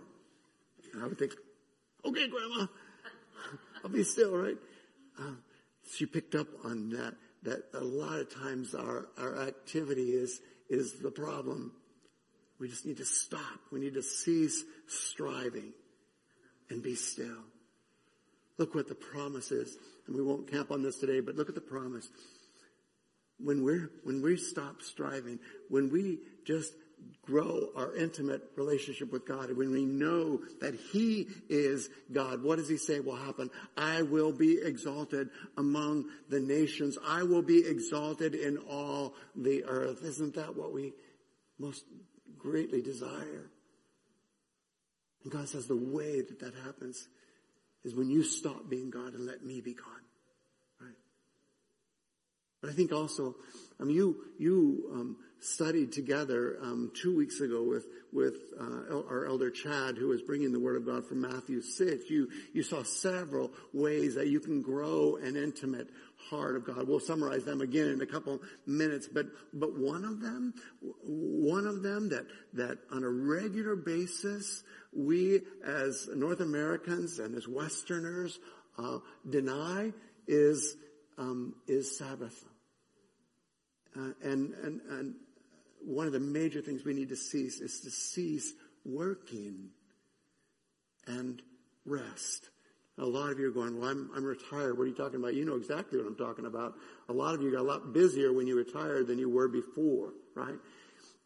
And 0.93 1.03
I 1.03 1.07
would 1.07 1.17
think, 1.17 1.35
"Okay, 2.03 2.27
Grandma." 2.27 2.67
I'll 3.83 3.91
be 3.91 4.03
still, 4.03 4.35
right? 4.35 4.57
Uh, 5.19 5.33
she 5.95 6.05
picked 6.05 6.35
up 6.35 6.47
on 6.63 6.89
that, 6.91 7.15
that 7.43 7.63
a 7.73 7.83
lot 7.83 8.19
of 8.19 8.33
times 8.33 8.75
our, 8.75 9.07
our 9.17 9.41
activity 9.41 10.11
is, 10.11 10.39
is 10.69 10.99
the 10.99 11.11
problem. 11.11 11.73
We 12.59 12.67
just 12.67 12.85
need 12.85 12.97
to 12.97 13.05
stop. 13.05 13.59
We 13.71 13.79
need 13.79 13.95
to 13.95 14.03
cease 14.03 14.63
striving 14.87 15.73
and 16.69 16.83
be 16.83 16.95
still. 16.95 17.43
Look 18.57 18.75
what 18.75 18.87
the 18.87 18.95
promise 18.95 19.51
is. 19.51 19.75
And 20.07 20.15
we 20.15 20.21
won't 20.21 20.49
camp 20.49 20.71
on 20.71 20.83
this 20.83 20.97
today, 20.97 21.19
but 21.19 21.35
look 21.35 21.49
at 21.49 21.55
the 21.55 21.61
promise. 21.61 22.07
When 23.39 23.63
we're, 23.63 23.89
when 24.03 24.21
we 24.21 24.37
stop 24.37 24.81
striving, 24.81 25.39
when 25.69 25.91
we 25.91 26.19
just 26.45 26.71
grow 27.23 27.69
our 27.75 27.95
intimate 27.95 28.41
relationship 28.55 29.11
with 29.11 29.27
God, 29.27 29.55
when 29.55 29.71
we 29.71 29.85
know 29.85 30.41
that 30.59 30.75
He 30.91 31.27
is 31.49 31.89
God, 32.11 32.43
what 32.43 32.57
does 32.57 32.67
He 32.67 32.77
say 32.77 32.99
will 32.99 33.15
happen? 33.15 33.49
I 33.77 34.01
will 34.01 34.33
be 34.33 34.59
exalted 34.61 35.29
among 35.57 36.05
the 36.29 36.39
nations. 36.39 36.97
I 37.07 37.23
will 37.23 37.41
be 37.43 37.65
exalted 37.65 38.35
in 38.35 38.57
all 38.57 39.13
the 39.35 39.63
earth. 39.65 40.03
Isn't 40.03 40.35
that 40.35 40.55
what 40.55 40.73
we 40.73 40.93
most 41.59 41.85
greatly 42.37 42.81
desire? 42.81 43.49
And 45.23 45.31
God 45.31 45.47
says 45.47 45.67
the 45.67 45.75
way 45.75 46.21
that 46.21 46.39
that 46.39 46.53
happens 46.65 47.07
is 47.83 47.95
when 47.95 48.09
you 48.09 48.23
stop 48.23 48.69
being 48.69 48.89
God 48.89 49.13
and 49.13 49.25
let 49.25 49.43
me 49.43 49.61
be 49.61 49.73
God. 49.73 49.87
Right? 50.79 50.95
But 52.61 52.71
I 52.71 52.73
think 52.73 52.91
also, 52.91 53.35
I 53.79 53.83
mean, 53.83 53.95
you, 53.95 54.17
you, 54.39 54.89
um, 54.93 55.17
studied 55.41 55.91
together 55.91 56.57
um, 56.61 56.91
two 56.93 57.15
weeks 57.15 57.41
ago 57.41 57.63
with 57.63 57.85
with 58.13 58.35
uh, 58.59 59.01
our 59.09 59.25
elder 59.25 59.49
Chad, 59.49 59.97
who 59.97 60.09
was 60.09 60.21
bringing 60.21 60.51
the 60.51 60.59
Word 60.59 60.75
of 60.75 60.85
God 60.85 61.05
from 61.05 61.21
Matthew 61.21 61.61
six. 61.61 62.09
You 62.09 62.29
you 62.53 62.63
saw 62.63 62.83
several 62.83 63.51
ways 63.73 64.15
that 64.15 64.27
you 64.27 64.39
can 64.39 64.61
grow 64.61 65.17
an 65.17 65.35
intimate 65.35 65.89
heart 66.29 66.55
of 66.55 66.65
God. 66.65 66.87
We'll 66.87 66.99
summarize 66.99 67.43
them 67.43 67.61
again 67.61 67.87
in 67.87 68.01
a 68.01 68.05
couple 68.05 68.39
minutes, 68.65 69.07
but 69.11 69.25
but 69.53 69.77
one 69.77 70.05
of 70.05 70.21
them, 70.21 70.53
one 71.03 71.65
of 71.65 71.83
them 71.83 72.09
that 72.09 72.25
that 72.53 72.77
on 72.91 73.03
a 73.03 73.09
regular 73.09 73.75
basis 73.75 74.63
we 74.93 75.41
as 75.65 76.09
North 76.13 76.41
Americans 76.41 77.19
and 77.19 77.35
as 77.35 77.47
Westerners 77.47 78.39
uh, 78.77 78.99
deny 79.29 79.91
is 80.27 80.75
um, 81.17 81.55
is 81.67 81.97
Sabbath. 81.97 82.45
Uh, 83.95 84.11
and, 84.23 84.53
and, 84.53 84.81
and 84.89 85.15
one 85.85 86.07
of 86.07 86.13
the 86.13 86.19
major 86.19 86.61
things 86.61 86.83
we 86.83 86.93
need 86.93 87.09
to 87.09 87.15
cease 87.15 87.59
is 87.59 87.79
to 87.81 87.89
cease 87.89 88.53
working 88.85 89.69
and 91.07 91.41
rest. 91.85 92.49
A 92.97 93.05
lot 93.05 93.31
of 93.31 93.39
you 93.39 93.47
are 93.47 93.51
going, 93.51 93.79
well, 93.79 93.89
I'm, 93.89 94.09
I'm 94.15 94.23
retired. 94.23 94.77
What 94.77 94.83
are 94.83 94.87
you 94.87 94.95
talking 94.95 95.19
about? 95.19 95.33
You 95.33 95.45
know 95.45 95.55
exactly 95.55 95.97
what 95.97 96.07
I'm 96.07 96.15
talking 96.15 96.45
about. 96.45 96.75
A 97.09 97.13
lot 97.13 97.33
of 97.33 97.41
you 97.41 97.51
got 97.51 97.61
a 97.61 97.63
lot 97.63 97.93
busier 97.93 98.31
when 98.31 98.47
you 98.47 98.55
retired 98.55 99.07
than 99.07 99.17
you 99.17 99.29
were 99.29 99.47
before, 99.47 100.13
right? 100.35 100.55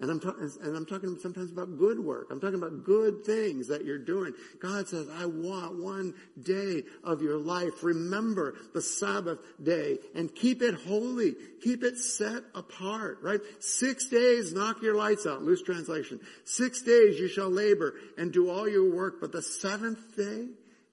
And 0.01 0.11
I'm 0.11 0.19
talking, 0.19 0.51
and 0.61 0.75
I'm 0.75 0.85
talking 0.85 1.17
sometimes 1.21 1.53
about 1.53 1.77
good 1.77 1.99
work. 1.99 2.27
I'm 2.29 2.41
talking 2.41 2.57
about 2.57 2.83
good 2.83 3.23
things 3.23 3.69
that 3.69 3.85
you're 3.85 3.97
doing. 3.97 4.33
God 4.59 4.89
says, 4.89 5.07
I 5.09 5.25
want 5.25 5.81
one 5.81 6.13
day 6.41 6.83
of 7.01 7.21
your 7.21 7.37
life. 7.37 7.81
Remember 7.81 8.55
the 8.73 8.81
Sabbath 8.81 9.39
day 9.63 9.99
and 10.13 10.35
keep 10.35 10.61
it 10.61 10.75
holy. 10.75 11.35
Keep 11.63 11.83
it 11.83 11.97
set 11.97 12.43
apart, 12.53 13.19
right? 13.21 13.39
Six 13.59 14.07
days, 14.07 14.51
knock 14.51 14.81
your 14.81 14.95
lights 14.95 15.25
out. 15.25 15.43
Loose 15.43 15.61
translation. 15.61 16.19
Six 16.43 16.81
days 16.81 17.17
you 17.17 17.29
shall 17.29 17.49
labor 17.49 17.93
and 18.17 18.33
do 18.33 18.49
all 18.49 18.67
your 18.67 18.93
work, 18.93 19.21
but 19.21 19.31
the 19.31 19.41
seventh 19.41 20.17
day 20.17 20.49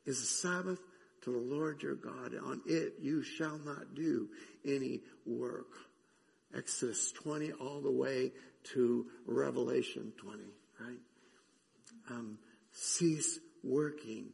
is 0.07 0.21
a 0.21 0.27
Sabbath 0.27 0.79
to 1.23 1.33
the 1.33 1.38
Lord 1.38 1.83
your 1.83 1.97
God. 1.97 2.37
On 2.45 2.61
it 2.67 2.95
you 3.01 3.25
shall 3.25 3.59
not 3.59 3.97
do 3.97 4.29
any 4.65 5.01
work. 5.27 5.67
Exodus 6.57 7.12
20 7.12 7.53
all 7.53 7.81
the 7.81 7.91
way 7.91 8.31
to 8.75 9.07
Revelation 9.27 10.12
20, 10.18 10.42
right? 10.81 10.98
Um, 12.11 12.38
cease 12.72 13.38
working 13.62 14.31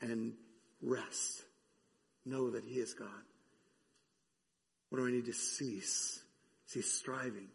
and 0.00 0.34
rest. 0.82 1.44
Know 2.24 2.50
that 2.50 2.64
He 2.64 2.78
is 2.78 2.94
God. 2.94 3.08
What 4.90 4.98
do 4.98 5.06
I 5.06 5.10
need 5.10 5.26
to 5.26 5.32
cease? 5.32 6.20
Cease 6.66 6.92
striving. 6.92 7.48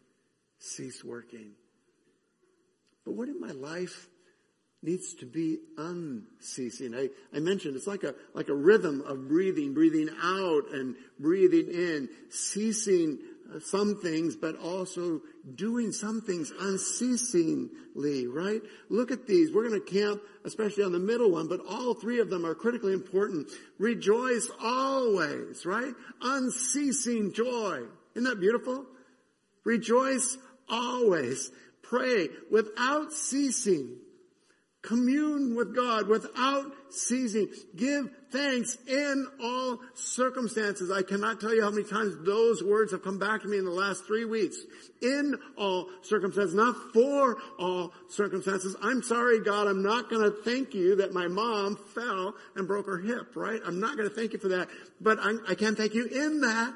Cease 0.60 1.04
working. 1.04 1.52
But 3.06 3.14
what 3.14 3.30
in 3.30 3.40
my 3.40 3.52
life 3.52 4.08
needs 4.82 5.14
to 5.16 5.26
be 5.26 5.60
unceasing? 5.78 6.96
I, 6.96 7.10
I 7.34 7.40
mentioned 7.40 7.76
it's 7.76 7.88
like 7.88 8.04
a, 8.04 8.16
like 8.34 8.50
a 8.50 8.56
rhythm 8.56 9.02
of 9.02 9.28
breathing, 9.28 9.74
breathing 9.74 10.10
out 10.22 10.72
and 10.72 10.96
breathing 11.20 11.68
in, 11.68 12.10
ceasing 12.30 13.20
some 13.62 14.00
things, 14.02 14.36
but 14.36 14.58
also 14.60 15.22
doing 15.56 15.92
some 15.92 16.22
things 16.22 16.52
unceasingly, 16.60 18.28
right? 18.28 18.62
Look 18.90 19.12
at 19.12 19.28
these. 19.28 19.52
We're 19.52 19.68
going 19.68 19.82
to 19.82 19.92
camp, 19.92 20.22
especially 20.44 20.84
on 20.84 20.92
the 20.92 21.00
middle 21.00 21.32
one, 21.32 21.48
but 21.48 21.62
all 21.68 21.94
three 21.94 22.20
of 22.20 22.30
them 22.30 22.46
are 22.46 22.56
critically 22.56 22.94
important. 22.94 23.50
Rejoice 23.78 24.50
always, 24.62 25.66
right? 25.66 25.94
Unceasing 26.22 27.34
joy. 27.34 27.84
Isn't 28.16 28.30
that 28.30 28.40
beautiful? 28.40 28.86
Rejoice 29.64 30.38
always. 30.70 31.52
Pray 31.82 32.30
without 32.52 33.14
ceasing. 33.14 33.98
Commune 34.86 35.56
with 35.56 35.76
God 35.76 36.08
without 36.08 36.72
ceasing. 36.90 37.50
Give 37.76 38.10
thanks 38.32 38.78
in 38.88 39.28
all 39.42 39.80
circumstances. 39.94 40.92
I 40.92 41.02
cannot 41.02 41.40
tell 41.40 41.54
you 41.54 41.62
how 41.62 41.70
many 41.72 41.84
times 41.84 42.16
those 42.26 42.64
words 42.64 42.92
have 42.92 43.04
come 43.04 43.20
back 43.20 43.42
to 43.42 43.48
me 43.48 43.58
in 43.58 43.66
the 43.66 43.72
last 43.72 44.06
three 44.06 44.26
weeks. 44.26 44.58
In 45.02 45.36
all 45.58 45.90
circumstances, 46.02 46.54
not 46.54 46.76
for 46.94 47.38
all 47.60 47.94
circumstances. 48.10 48.76
I'm 48.82 49.04
sorry, 49.04 49.42
God, 49.42 49.68
I'm 49.68 49.84
not 49.84 50.10
to 50.24 50.32
thank 50.44 50.74
you 50.74 50.96
that 50.98 51.14
my 51.14 51.28
mom 51.28 51.78
fell 51.94 52.34
and 52.56 52.68
broke 52.68 52.86
her 52.88 52.98
hip, 52.98 53.36
right? 53.36 53.62
I'm 53.66 53.80
not 53.80 53.98
to 54.10 54.16
thank 54.16 54.34
you 54.34 54.40
for 54.40 54.50
that. 54.50 54.70
But 55.02 55.20
I, 55.22 55.34
I 55.50 55.56
can 55.56 55.76
thank 55.76 55.94
you 55.94 56.06
in 56.06 56.42
that. 56.42 56.74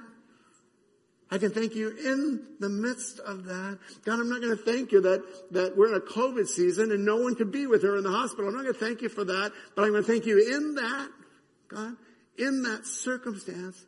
I 1.31 1.37
can 1.37 1.51
thank 1.51 1.75
you 1.75 1.89
in 1.89 2.43
the 2.59 2.69
midst 2.69 3.19
of 3.19 3.45
that. 3.45 3.77
God, 4.03 4.19
I'm 4.19 4.29
not 4.29 4.41
going 4.41 4.57
to 4.57 4.63
thank 4.63 4.91
you 4.91 5.01
that, 5.01 5.23
that 5.51 5.77
we're 5.77 5.89
in 5.89 5.95
a 5.95 5.99
COVID 5.99 6.47
season 6.47 6.91
and 6.91 7.05
no 7.05 7.17
one 7.17 7.35
could 7.35 7.51
be 7.51 7.67
with 7.67 7.83
her 7.83 7.97
in 7.97 8.03
the 8.03 8.11
hospital. 8.11 8.47
I'm 8.47 8.55
not 8.55 8.63
going 8.63 8.73
to 8.73 8.79
thank 8.79 9.01
you 9.01 9.09
for 9.09 9.23
that, 9.23 9.51
but 9.75 9.83
I'm 9.83 9.91
going 9.91 10.03
to 10.03 10.11
thank 10.11 10.25
you 10.25 10.39
in 10.55 10.75
that, 10.75 11.09
God, 11.67 11.95
in 12.37 12.63
that 12.63 12.85
circumstance. 12.85 13.85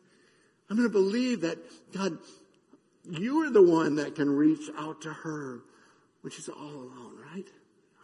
I'm 0.70 0.76
going 0.76 0.88
to 0.88 0.92
believe 0.92 1.40
that, 1.40 1.58
God, 1.92 2.18
you 3.10 3.44
are 3.44 3.50
the 3.50 3.62
one 3.62 3.96
that 3.96 4.14
can 4.14 4.30
reach 4.30 4.70
out 4.78 5.02
to 5.02 5.12
her 5.12 5.62
when 6.20 6.30
she's 6.30 6.48
all 6.48 6.62
alone, 6.62 7.18
right? 7.34 7.46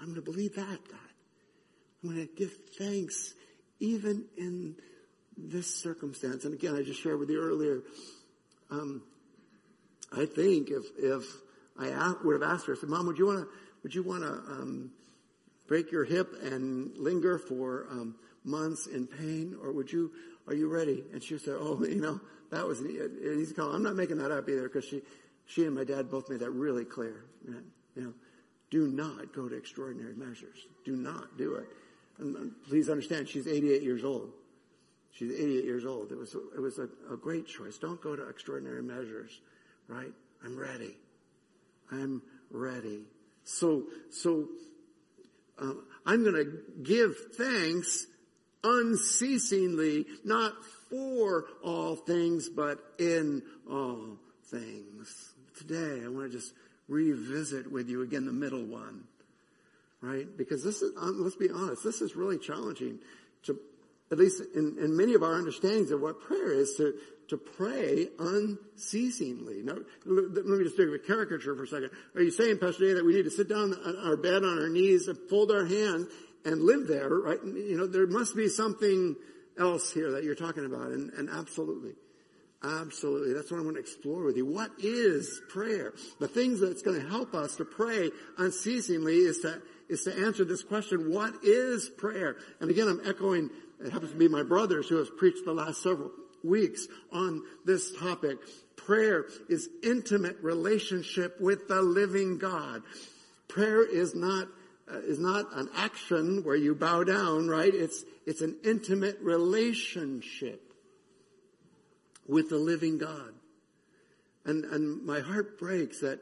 I'm 0.00 0.06
going 0.06 0.16
to 0.16 0.22
believe 0.22 0.56
that, 0.56 0.66
God. 0.66 0.98
I'm 2.02 2.10
going 2.10 2.26
to 2.26 2.34
give 2.34 2.52
thanks 2.76 3.34
even 3.80 4.24
in 4.36 4.76
this 5.36 5.72
circumstance. 5.74 6.44
And 6.44 6.54
again, 6.54 6.74
I 6.74 6.82
just 6.82 7.00
shared 7.00 7.18
with 7.18 7.30
you 7.30 7.40
earlier, 7.40 7.82
um, 8.70 9.02
I 10.12 10.26
think 10.26 10.70
if 10.70 10.84
if 10.98 11.24
I 11.78 12.14
would 12.24 12.40
have 12.40 12.50
asked 12.50 12.66
her, 12.66 12.74
I 12.74 12.76
said, 12.76 12.88
"Mom, 12.88 13.06
would 13.06 13.18
you 13.18 13.26
want 13.26 13.40
to 13.40 13.48
would 13.82 13.94
you 13.94 14.02
want 14.02 14.22
to 14.22 14.28
um, 14.28 14.90
break 15.66 15.92
your 15.92 16.04
hip 16.04 16.32
and 16.42 16.96
linger 16.96 17.38
for 17.38 17.86
um, 17.90 18.16
months 18.44 18.86
in 18.86 19.06
pain, 19.06 19.56
or 19.62 19.72
would 19.72 19.92
you? 19.92 20.12
Are 20.46 20.54
you 20.54 20.68
ready?" 20.68 21.04
And 21.12 21.22
she 21.22 21.38
said, 21.38 21.56
"Oh, 21.58 21.84
you 21.84 22.00
know, 22.00 22.20
that 22.50 22.66
was 22.66 22.80
an 22.80 23.38
easy 23.40 23.54
call. 23.54 23.72
I'm 23.72 23.82
not 23.82 23.96
making 23.96 24.18
that 24.18 24.30
up 24.30 24.48
either 24.48 24.62
because 24.62 24.84
she 24.84 25.02
she 25.46 25.64
and 25.64 25.74
my 25.74 25.84
dad 25.84 26.10
both 26.10 26.28
made 26.30 26.40
that 26.40 26.50
really 26.50 26.84
clear. 26.84 27.24
You 27.46 27.62
know, 27.96 28.12
do 28.70 28.88
not 28.88 29.32
go 29.34 29.48
to 29.48 29.56
extraordinary 29.56 30.14
measures. 30.14 30.66
Do 30.84 30.96
not 30.96 31.36
do 31.36 31.54
it. 31.56 31.66
And 32.18 32.52
please 32.68 32.88
understand, 32.88 33.28
she's 33.28 33.46
88 33.46 33.82
years 33.82 34.04
old. 34.04 34.32
She's 35.12 35.32
88 35.32 35.64
years 35.64 35.86
old. 35.86 36.12
It 36.12 36.18
was 36.18 36.34
it 36.34 36.60
was 36.60 36.78
a, 36.78 36.88
a 37.12 37.16
great 37.16 37.46
choice. 37.46 37.78
Don't 37.78 38.00
go 38.00 38.16
to 38.16 38.28
extraordinary 38.28 38.82
measures." 38.82 39.40
Right? 39.88 40.12
I'm 40.44 40.58
ready. 40.58 40.96
I'm 41.90 42.22
ready. 42.50 43.00
So, 43.44 43.84
so, 44.10 44.48
uh, 45.60 45.72
I'm 46.06 46.22
going 46.22 46.36
to 46.36 46.58
give 46.82 47.16
thanks 47.36 48.06
unceasingly, 48.62 50.06
not 50.24 50.52
for 50.90 51.46
all 51.64 51.96
things, 51.96 52.48
but 52.48 52.78
in 52.98 53.42
all 53.70 54.18
things. 54.46 55.32
Today, 55.58 56.02
I 56.04 56.08
want 56.08 56.30
to 56.30 56.38
just 56.38 56.52
revisit 56.88 57.70
with 57.70 57.88
you 57.88 58.02
again 58.02 58.24
the 58.26 58.32
middle 58.32 58.64
one, 58.64 59.04
right? 60.00 60.26
Because 60.36 60.64
this 60.64 60.82
is, 60.82 60.92
um, 60.96 61.22
let's 61.22 61.36
be 61.36 61.50
honest, 61.50 61.84
this 61.84 62.00
is 62.00 62.16
really 62.16 62.38
challenging 62.38 62.98
to, 63.44 63.58
at 64.10 64.18
least 64.18 64.42
in, 64.54 64.76
in 64.80 64.96
many 64.96 65.14
of 65.14 65.22
our 65.22 65.34
understandings 65.34 65.90
of 65.90 66.00
what 66.00 66.20
prayer 66.20 66.52
is, 66.52 66.74
to, 66.76 66.94
to 67.28 67.36
pray 67.36 68.08
unceasingly. 68.18 69.62
Now, 69.62 69.76
let 70.06 70.46
me 70.46 70.64
just 70.64 70.76
do 70.76 70.92
a 70.94 70.98
caricature 70.98 71.54
for 71.54 71.64
a 71.64 71.66
second. 71.66 71.90
Are 72.14 72.22
you 72.22 72.30
saying, 72.30 72.58
Pastor 72.58 72.86
Dave, 72.86 72.96
that 72.96 73.04
we 73.04 73.14
need 73.14 73.24
to 73.24 73.30
sit 73.30 73.48
down 73.48 73.74
on 73.74 73.96
our 73.96 74.16
bed 74.16 74.44
on 74.44 74.58
our 74.58 74.68
knees 74.68 75.08
and 75.08 75.18
fold 75.28 75.50
our 75.50 75.66
hands 75.66 76.06
and 76.44 76.62
live 76.62 76.86
there, 76.86 77.08
right? 77.08 77.38
You 77.44 77.76
know, 77.76 77.86
there 77.86 78.06
must 78.06 78.34
be 78.34 78.48
something 78.48 79.16
else 79.58 79.92
here 79.92 80.12
that 80.12 80.24
you're 80.24 80.34
talking 80.34 80.64
about, 80.64 80.90
and, 80.90 81.10
and 81.12 81.28
absolutely. 81.28 81.92
Absolutely. 82.62 83.34
That's 83.34 83.50
what 83.52 83.60
I 83.60 83.62
want 83.62 83.76
to 83.76 83.80
explore 83.80 84.24
with 84.24 84.36
you. 84.36 84.44
What 84.44 84.72
is 84.78 85.40
prayer? 85.48 85.94
The 86.18 86.26
things 86.26 86.60
that's 86.60 86.82
going 86.82 87.00
to 87.00 87.08
help 87.08 87.34
us 87.34 87.56
to 87.56 87.64
pray 87.64 88.10
unceasingly 88.36 89.18
is 89.18 89.38
to, 89.40 89.62
is 89.88 90.02
to 90.04 90.16
answer 90.26 90.44
this 90.44 90.64
question, 90.64 91.12
what 91.12 91.34
is 91.44 91.88
prayer? 91.88 92.36
And 92.60 92.68
again, 92.68 92.88
I'm 92.88 93.00
echoing, 93.04 93.50
it 93.84 93.92
happens 93.92 94.12
to 94.12 94.18
be 94.18 94.28
my 94.28 94.42
brothers 94.42 94.88
who 94.88 94.96
has 94.96 95.08
preached 95.10 95.44
the 95.44 95.52
last 95.52 95.82
several 95.82 96.10
weeks 96.42 96.86
on 97.12 97.42
this 97.64 97.96
topic. 97.96 98.38
Prayer 98.76 99.26
is 99.48 99.68
intimate 99.82 100.38
relationship 100.42 101.40
with 101.40 101.68
the 101.68 101.82
living 101.82 102.38
God. 102.38 102.82
Prayer 103.48 103.84
is 103.84 104.14
not 104.14 104.48
uh, 104.90 105.00
is 105.00 105.18
not 105.18 105.46
an 105.54 105.68
action 105.76 106.42
where 106.44 106.56
you 106.56 106.74
bow 106.74 107.04
down, 107.04 107.48
right? 107.48 107.72
It's 107.72 108.04
it's 108.26 108.40
an 108.40 108.56
intimate 108.64 109.18
relationship 109.20 110.72
with 112.26 112.48
the 112.48 112.56
living 112.56 112.98
God. 112.98 113.34
And 114.44 114.64
and 114.64 115.04
my 115.04 115.20
heart 115.20 115.58
breaks 115.58 116.00
that 116.00 116.20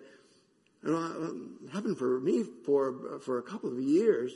you 0.85 0.93
know, 0.93 1.35
it 1.65 1.73
happened 1.73 1.99
for 1.99 2.21
me 2.21 2.45
for 2.65 3.21
for 3.21 3.39
a 3.39 3.43
couple 3.43 3.71
of 3.71 3.79
years. 3.79 4.33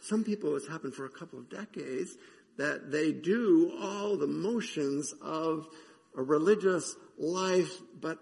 Some 0.00 0.22
people 0.22 0.54
it's 0.56 0.68
happened 0.68 0.94
for 0.94 1.06
a 1.06 1.10
couple 1.10 1.38
of 1.38 1.50
decades 1.50 2.16
that 2.56 2.90
they 2.90 3.12
do 3.12 3.72
all 3.80 4.16
the 4.16 4.26
motions 4.26 5.14
of 5.22 5.66
a 6.16 6.22
religious 6.22 6.94
life, 7.18 7.72
but 8.00 8.18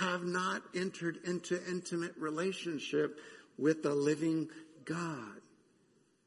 have 0.00 0.24
not 0.24 0.62
entered 0.74 1.18
into 1.24 1.60
intimate 1.68 2.14
relationship 2.18 3.18
with 3.58 3.82
the 3.82 3.94
living 3.94 4.48
God. 4.84 5.40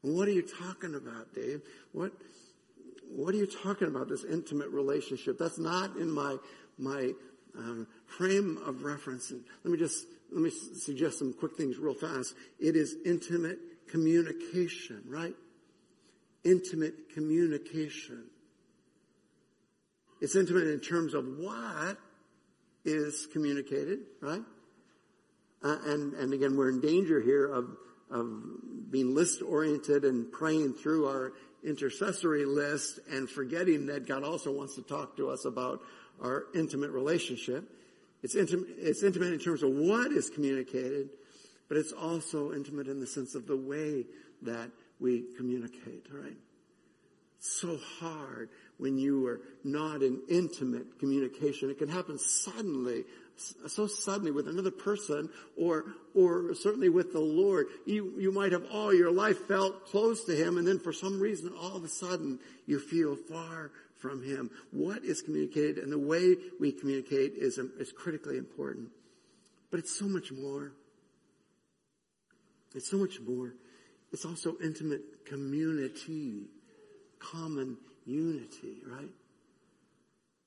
What 0.02 0.28
are 0.28 0.32
you 0.32 0.42
talking 0.42 0.94
about, 0.94 1.34
Dave? 1.34 1.60
What, 1.92 2.12
what 3.08 3.34
are 3.34 3.38
you 3.38 3.46
talking 3.46 3.88
about, 3.88 4.08
this 4.08 4.24
intimate 4.24 4.70
relationship? 4.70 5.36
That's 5.38 5.58
not 5.58 5.96
in 5.96 6.10
my, 6.10 6.36
my 6.78 7.12
um, 7.58 7.86
frame 8.06 8.58
of 8.64 8.82
reference. 8.82 9.30
And 9.30 9.44
let 9.64 9.72
me 9.72 9.78
just, 9.78 10.06
let 10.32 10.42
me 10.42 10.50
suggest 10.50 11.18
some 11.18 11.34
quick 11.34 11.56
things 11.56 11.76
real 11.76 11.94
fast. 11.94 12.34
It 12.58 12.76
is 12.76 12.96
intimate 13.04 13.58
communication, 13.88 15.02
right? 15.06 15.34
Intimate 16.44 17.12
communication. 17.14 18.24
It's 20.20 20.36
intimate 20.36 20.68
in 20.68 20.80
terms 20.80 21.14
of 21.14 21.24
what 21.38 21.98
is 22.84 23.26
communicated, 23.32 24.00
right? 24.20 24.42
Uh, 25.62 25.76
and, 25.86 26.14
and 26.14 26.32
again, 26.32 26.56
we're 26.56 26.70
in 26.70 26.80
danger 26.80 27.20
here 27.20 27.46
of, 27.46 27.76
of 28.10 28.90
being 28.90 29.14
list 29.14 29.42
oriented 29.42 30.04
and 30.04 30.30
praying 30.30 30.74
through 30.74 31.06
our 31.06 31.32
intercessory 31.62 32.44
list 32.44 32.98
and 33.10 33.28
forgetting 33.28 33.86
that 33.86 34.06
God 34.06 34.24
also 34.24 34.50
wants 34.50 34.74
to 34.76 34.82
talk 34.82 35.16
to 35.16 35.28
us 35.28 35.44
about 35.44 35.80
our 36.22 36.46
intimate 36.54 36.90
relationship. 36.90 37.64
It's 38.22 38.34
intimate, 38.34 38.68
it's 38.78 39.02
intimate 39.02 39.32
in 39.32 39.38
terms 39.38 39.62
of 39.62 39.70
what 39.70 40.12
is 40.12 40.30
communicated, 40.30 41.10
but 41.68 41.76
it's 41.76 41.92
also 41.92 42.52
intimate 42.52 42.88
in 42.88 43.00
the 43.00 43.06
sense 43.06 43.34
of 43.34 43.46
the 43.46 43.56
way 43.56 44.06
that 44.42 44.70
we 45.00 45.24
communicate, 45.36 46.06
right? 46.12 46.36
So 47.38 47.78
hard 47.98 48.50
when 48.76 48.98
you 48.98 49.26
are 49.26 49.40
not 49.64 50.02
in 50.02 50.20
intimate 50.28 50.98
communication. 50.98 51.70
It 51.70 51.78
can 51.78 51.88
happen 51.88 52.18
suddenly, 52.18 53.04
so 53.66 53.86
suddenly 53.86 54.30
with 54.30 54.46
another 54.46 54.70
person 54.70 55.30
or, 55.56 55.86
or 56.14 56.54
certainly 56.54 56.90
with 56.90 57.12
the 57.12 57.20
Lord. 57.20 57.66
You, 57.86 58.14
you 58.18 58.30
might 58.30 58.52
have 58.52 58.64
all 58.70 58.92
your 58.92 59.10
life 59.10 59.46
felt 59.46 59.86
close 59.86 60.24
to 60.24 60.36
Him 60.36 60.58
and 60.58 60.68
then 60.68 60.78
for 60.78 60.92
some 60.92 61.18
reason 61.18 61.52
all 61.58 61.76
of 61.76 61.84
a 61.84 61.88
sudden 61.88 62.38
you 62.66 62.78
feel 62.78 63.16
far 63.16 63.70
from 63.96 64.22
Him. 64.22 64.50
What 64.70 65.04
is 65.04 65.22
communicated 65.22 65.78
and 65.78 65.90
the 65.90 65.98
way 65.98 66.36
we 66.58 66.72
communicate 66.72 67.34
is, 67.36 67.58
um, 67.58 67.72
is 67.78 67.90
critically 67.90 68.36
important. 68.36 68.88
But 69.70 69.80
it's 69.80 69.98
so 69.98 70.06
much 70.06 70.30
more. 70.30 70.72
It's 72.74 72.90
so 72.90 72.98
much 72.98 73.20
more. 73.20 73.54
It's 74.12 74.24
also 74.24 74.56
intimate 74.62 75.26
community, 75.26 76.48
common 77.18 77.76
unity, 78.06 78.82
right? 78.86 79.10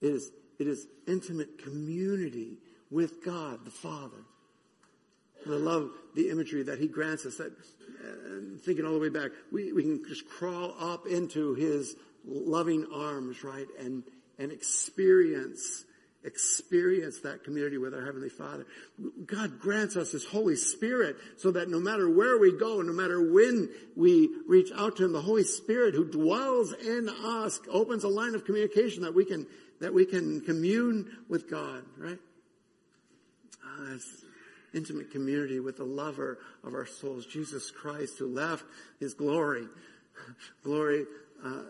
It 0.01 0.13
is, 0.13 0.31
it 0.59 0.67
is 0.67 0.85
intimate 1.07 1.63
community 1.63 2.57
with 2.91 3.23
God 3.23 3.63
the 3.63 3.71
Father. 3.71 4.23
And 5.45 5.53
I 5.53 5.57
love 5.57 5.91
the 6.15 6.29
imagery 6.29 6.63
that 6.63 6.79
he 6.79 6.87
grants 6.87 7.25
us 7.25 7.37
that, 7.37 7.51
thinking 8.63 8.85
all 8.85 8.93
the 8.93 8.99
way 8.99 9.09
back, 9.09 9.31
we, 9.51 9.73
we 9.73 9.83
can 9.83 10.03
just 10.07 10.27
crawl 10.27 10.75
up 10.79 11.07
into 11.07 11.53
his 11.53 11.95
loving 12.25 12.85
arms, 12.93 13.43
right? 13.43 13.67
And, 13.79 14.03
and 14.37 14.51
experience 14.51 15.85
experience 16.23 17.19
that 17.19 17.43
community 17.43 17.77
with 17.77 17.93
our 17.93 18.05
Heavenly 18.05 18.29
Father. 18.29 18.65
God 19.25 19.59
grants 19.59 19.95
us 19.95 20.11
His 20.11 20.25
Holy 20.25 20.55
Spirit 20.55 21.17
so 21.37 21.51
that 21.51 21.69
no 21.69 21.79
matter 21.79 22.09
where 22.09 22.37
we 22.37 22.57
go, 22.57 22.81
no 22.81 22.93
matter 22.93 23.21
when 23.21 23.69
we 23.95 24.29
reach 24.47 24.71
out 24.75 24.97
to 24.97 25.05
Him, 25.05 25.11
the 25.11 25.21
Holy 25.21 25.43
Spirit 25.43 25.95
who 25.95 26.05
dwells 26.05 26.73
in 26.73 27.09
us 27.09 27.59
opens 27.69 28.03
a 28.03 28.09
line 28.09 28.35
of 28.35 28.45
communication 28.45 29.03
that 29.03 29.13
we 29.13 29.25
can, 29.25 29.45
that 29.81 29.93
we 29.93 30.05
can 30.05 30.41
commune 30.41 31.09
with 31.29 31.49
God, 31.49 31.83
right? 31.97 32.19
Uh, 33.65 33.97
intimate 34.73 35.11
community 35.11 35.59
with 35.59 35.77
the 35.77 35.83
lover 35.83 36.39
of 36.63 36.73
our 36.73 36.85
souls, 36.85 37.25
Jesus 37.25 37.69
Christ, 37.69 38.17
who 38.17 38.27
left 38.27 38.63
his 38.99 39.13
glory, 39.13 39.67
glory 40.63 41.05
uh, 41.43 41.61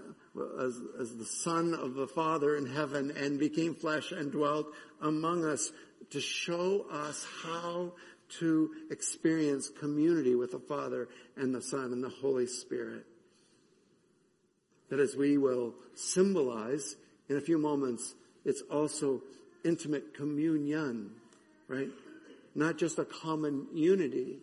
as, 0.60 0.80
as 1.00 1.16
the 1.16 1.26
Son 1.26 1.74
of 1.74 1.94
the 1.94 2.08
Father 2.08 2.56
in 2.56 2.66
heaven 2.66 3.12
and 3.12 3.40
became 3.40 3.76
flesh 3.76 4.12
and 4.12 4.32
dwelt 4.32 4.68
among 5.02 5.46
us 5.46 5.72
to 6.10 6.20
show 6.20 6.86
us 6.92 7.26
how 7.44 7.94
to 8.40 8.72
experience 8.90 9.70
community 9.70 10.36
with 10.36 10.52
the 10.52 10.60
Father 10.60 11.08
and 11.38 11.54
the 11.54 11.62
Son 11.62 11.92
and 11.94 12.04
the 12.04 12.10
Holy 12.10 12.48
Spirit. 12.48 13.06
That 14.90 15.00
as 15.00 15.16
we 15.16 15.38
will 15.38 15.76
symbolize 15.96 16.96
in 17.30 17.38
a 17.38 17.42
few 17.42 17.58
moments, 17.58 18.16
it's 18.46 18.62
also 18.72 19.22
intimate 19.64 20.14
communion, 20.14 21.12
right? 21.68 21.90
Not 22.56 22.78
just 22.78 23.00
a 23.00 23.06
common 23.06 23.68
unity, 23.74 24.38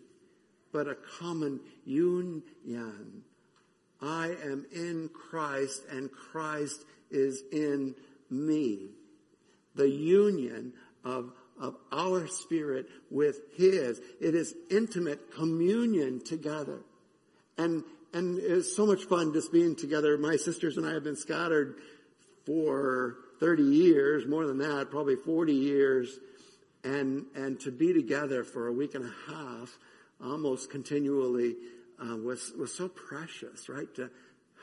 but 0.71 0.87
a 0.87 0.95
common 1.19 1.59
union. 1.85 3.23
I 4.01 4.35
am 4.43 4.65
in 4.71 5.09
Christ 5.13 5.83
and 5.91 6.11
Christ 6.11 6.83
is 7.11 7.43
in 7.51 7.95
me. 8.29 8.89
The 9.75 9.89
union 9.89 10.73
of, 11.03 11.31
of 11.59 11.75
our 11.91 12.27
spirit 12.27 12.87
with 13.09 13.39
His. 13.55 13.99
It 14.19 14.35
is 14.35 14.55
intimate 14.69 15.31
communion 15.33 16.23
together. 16.23 16.81
And, 17.57 17.83
and 18.13 18.39
it's 18.39 18.75
so 18.75 18.85
much 18.85 19.03
fun 19.03 19.33
just 19.33 19.51
being 19.51 19.75
together. 19.75 20.17
My 20.17 20.35
sisters 20.35 20.77
and 20.77 20.85
I 20.85 20.93
have 20.93 21.03
been 21.03 21.15
scattered 21.15 21.75
for 22.45 23.17
30 23.39 23.63
years, 23.63 24.25
more 24.27 24.45
than 24.45 24.57
that, 24.59 24.89
probably 24.89 25.15
40 25.15 25.53
years. 25.53 26.19
And, 26.83 27.25
and 27.35 27.59
to 27.61 27.71
be 27.71 27.93
together 27.93 28.43
for 28.43 28.67
a 28.67 28.73
week 28.73 28.95
and 28.95 29.05
a 29.05 29.31
half, 29.31 29.77
almost 30.23 30.71
continually, 30.71 31.55
uh, 32.01 32.17
was 32.17 32.51
was 32.57 32.73
so 32.73 32.87
precious, 32.87 33.69
right? 33.69 33.93
To 33.95 34.09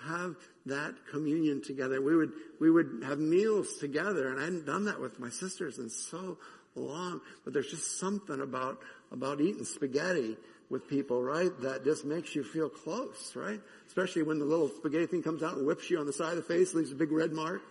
have 0.06 0.36
that 0.66 0.94
communion 1.10 1.62
together. 1.62 2.00
We 2.00 2.16
would 2.16 2.32
we 2.60 2.70
would 2.70 3.02
have 3.04 3.18
meals 3.18 3.76
together, 3.78 4.28
and 4.30 4.40
I 4.40 4.44
hadn't 4.44 4.66
done 4.66 4.84
that 4.86 5.00
with 5.00 5.18
my 5.18 5.30
sisters 5.30 5.78
in 5.78 5.90
so 5.90 6.38
long. 6.74 7.20
But 7.44 7.52
there's 7.52 7.70
just 7.70 7.98
something 7.98 8.40
about 8.40 8.80
about 9.12 9.40
eating 9.40 9.64
spaghetti 9.64 10.36
with 10.70 10.86
people, 10.88 11.22
right? 11.22 11.50
That 11.60 11.84
just 11.84 12.04
makes 12.04 12.34
you 12.34 12.44
feel 12.44 12.68
close, 12.68 13.34
right? 13.34 13.60
Especially 13.86 14.22
when 14.22 14.38
the 14.38 14.44
little 14.44 14.68
spaghetti 14.68 15.06
thing 15.06 15.22
comes 15.22 15.42
out 15.42 15.56
and 15.56 15.66
whips 15.66 15.90
you 15.90 15.98
on 15.98 16.06
the 16.06 16.12
side 16.12 16.36
of 16.36 16.36
the 16.36 16.42
face, 16.42 16.74
leaves 16.74 16.92
a 16.92 16.94
big 16.94 17.10
red 17.10 17.32
mark. 17.32 17.62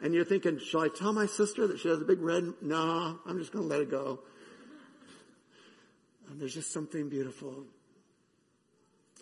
And 0.00 0.14
you're 0.14 0.24
thinking, 0.24 0.58
shall 0.58 0.82
I 0.82 0.88
tell 0.88 1.12
my 1.12 1.26
sister 1.26 1.66
that 1.66 1.80
she 1.80 1.88
has 1.88 2.00
a 2.00 2.04
big 2.04 2.20
red? 2.20 2.54
No, 2.62 3.18
I'm 3.26 3.38
just 3.38 3.52
going 3.52 3.68
to 3.68 3.68
let 3.68 3.82
it 3.82 3.90
go. 3.90 4.20
And 6.30 6.40
there's 6.40 6.54
just 6.54 6.72
something 6.72 7.08
beautiful 7.08 7.64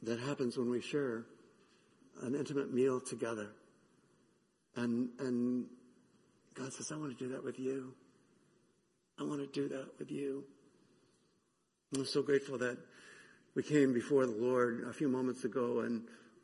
that 0.02 0.20
happens 0.20 0.56
when 0.56 0.70
we 0.70 0.80
share 0.80 1.24
an 2.22 2.34
intimate 2.34 2.72
meal 2.72 3.00
together. 3.00 3.48
And, 4.76 5.08
and 5.18 5.66
God 6.54 6.72
says, 6.72 6.92
I 6.92 6.96
want 6.96 7.16
to 7.16 7.24
do 7.24 7.32
that 7.32 7.44
with 7.44 7.58
you. 7.58 7.94
I 9.18 9.24
want 9.24 9.40
to 9.40 9.46
do 9.46 9.68
that 9.74 9.98
with 9.98 10.10
you. 10.10 10.44
I'm 11.94 12.04
so 12.04 12.22
grateful 12.22 12.58
that 12.58 12.78
we 13.54 13.62
came 13.62 13.94
before 13.94 14.26
the 14.26 14.32
Lord 14.32 14.84
a 14.88 14.92
few 14.92 15.08
moments 15.08 15.44
ago 15.44 15.80
and 15.80 16.02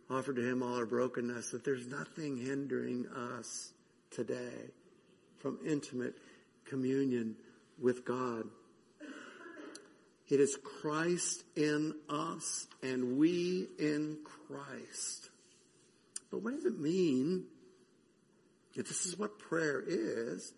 offered 0.08 0.36
to 0.36 0.42
Him 0.42 0.62
all 0.62 0.76
our 0.76 0.86
brokenness, 0.86 1.50
that 1.50 1.64
there's 1.64 1.86
nothing 1.86 2.36
hindering 2.36 3.06
us 3.08 3.72
today 4.10 4.70
from 5.38 5.58
intimate 5.66 6.14
communion 6.64 7.36
with 7.80 8.04
God. 8.04 8.44
It 10.32 10.40
is 10.40 10.56
Christ 10.56 11.44
in 11.56 11.94
us 12.08 12.66
and 12.82 13.18
we 13.18 13.68
in 13.78 14.16
Christ. 14.24 15.28
But 16.30 16.42
what 16.42 16.54
does 16.54 16.64
it 16.64 16.80
mean 16.80 17.44
if 18.74 18.88
this 18.88 19.04
is 19.04 19.18
what 19.18 19.38
prayer 19.38 19.84
is? 19.86 20.54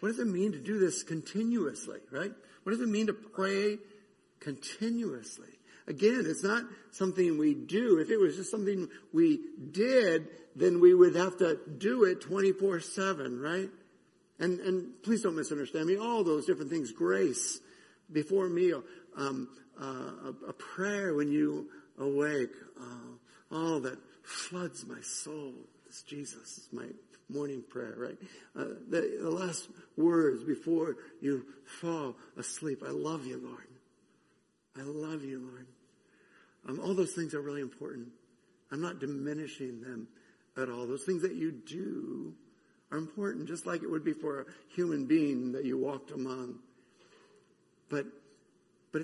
What 0.00 0.10
does 0.10 0.18
it 0.18 0.26
mean 0.26 0.52
to 0.52 0.58
do 0.58 0.78
this 0.78 1.02
continuously, 1.02 2.00
right? 2.10 2.30
What 2.64 2.72
does 2.72 2.82
it 2.82 2.90
mean 2.90 3.06
to 3.06 3.14
pray 3.14 3.78
continuously? 4.38 5.48
Again, 5.86 6.24
it's 6.26 6.44
not 6.44 6.64
something 6.90 7.38
we 7.38 7.54
do. 7.54 8.00
If 8.00 8.10
it 8.10 8.18
was 8.18 8.36
just 8.36 8.50
something 8.50 8.86
we 9.14 9.40
did, 9.72 10.28
then 10.54 10.78
we 10.78 10.92
would 10.92 11.14
have 11.14 11.38
to 11.38 11.58
do 11.78 12.04
it 12.04 12.20
24-7, 12.20 13.40
right? 13.40 13.70
And, 14.38 14.60
and 14.60 15.02
please 15.02 15.22
don't 15.22 15.36
misunderstand 15.36 15.86
me. 15.86 15.96
All 15.96 16.22
those 16.22 16.44
different 16.44 16.70
things, 16.70 16.92
grace, 16.92 17.60
before 18.12 18.48
meal, 18.48 18.82
um, 19.16 19.48
uh, 19.80 19.84
a, 19.84 20.48
a, 20.48 20.52
prayer 20.52 21.14
when 21.14 21.30
you 21.30 21.68
awake, 21.98 22.50
uh, 22.80 23.54
all 23.54 23.80
that 23.80 23.98
floods 24.22 24.86
my 24.86 25.00
soul. 25.02 25.54
It's 25.86 26.02
Jesus. 26.02 26.58
It's 26.58 26.72
my 26.72 26.86
morning 27.28 27.62
prayer, 27.68 27.94
right? 27.96 28.18
Uh, 28.56 28.74
the, 28.88 29.18
the 29.22 29.30
last 29.30 29.68
words 29.96 30.44
before 30.44 30.96
you 31.20 31.44
fall 31.80 32.16
asleep. 32.36 32.82
I 32.86 32.90
love 32.90 33.26
you, 33.26 33.40
Lord. 33.42 33.66
I 34.76 34.82
love 34.82 35.24
you, 35.24 35.40
Lord. 35.40 35.66
Um, 36.68 36.80
all 36.80 36.94
those 36.94 37.12
things 37.12 37.34
are 37.34 37.40
really 37.40 37.62
important. 37.62 38.08
I'm 38.70 38.80
not 38.80 39.00
diminishing 39.00 39.80
them 39.80 40.08
at 40.56 40.68
all. 40.68 40.86
Those 40.86 41.04
things 41.04 41.22
that 41.22 41.34
you 41.34 41.52
do 41.52 42.34
are 42.92 42.98
important, 42.98 43.48
just 43.48 43.66
like 43.66 43.82
it 43.82 43.90
would 43.90 44.04
be 44.04 44.12
for 44.12 44.40
a 44.40 44.44
human 44.74 45.06
being 45.06 45.52
that 45.52 45.64
you 45.64 45.78
walked 45.78 46.10
among. 46.10 46.58
But, 47.90 48.06
but 48.92 49.02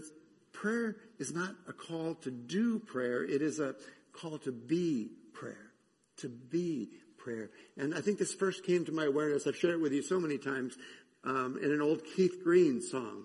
prayer 0.53 0.97
is 1.19 1.33
not 1.33 1.55
a 1.69 1.73
call 1.73 2.15
to 2.23 2.31
do 2.31 2.79
prayer. 2.79 3.25
It 3.25 3.43
is 3.43 3.61
a 3.61 3.75
call 4.13 4.39
to 4.39 4.53
be 4.53 5.11
prayer. 5.35 5.71
To 6.19 6.29
be 6.29 6.89
prayer. 7.19 7.51
And 7.77 7.95
I 7.95 8.01
think 8.01 8.19
this 8.19 8.33
first 8.33 8.65
came 8.65 8.85
to 8.87 8.93
my 8.93 9.05
awareness. 9.05 9.47
I've 9.47 9.57
shared 9.57 9.75
it 9.75 9.81
with 9.81 9.93
you 9.93 10.03
so 10.03 10.19
many 10.19 10.39
times 10.39 10.79
um, 11.25 11.59
in 11.63 11.71
an 11.71 11.83
old 11.83 12.03
Keith 12.17 12.43
Green 12.43 12.81
song. 12.81 13.25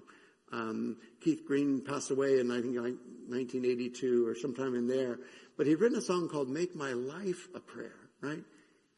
Um, 0.51 0.97
Keith 1.23 1.45
Green 1.47 1.81
passed 1.81 2.11
away 2.11 2.39
in 2.39 2.51
I 2.51 2.61
think 2.61 2.75
like 2.75 2.97
1982 3.29 4.27
or 4.27 4.35
sometime 4.35 4.75
in 4.75 4.87
there, 4.87 5.19
but 5.57 5.65
he'd 5.65 5.75
written 5.75 5.97
a 5.97 6.01
song 6.01 6.27
called 6.27 6.49
"Make 6.49 6.75
My 6.75 6.91
Life 6.91 7.47
a 7.55 7.61
Prayer." 7.61 7.95
Right? 8.19 8.43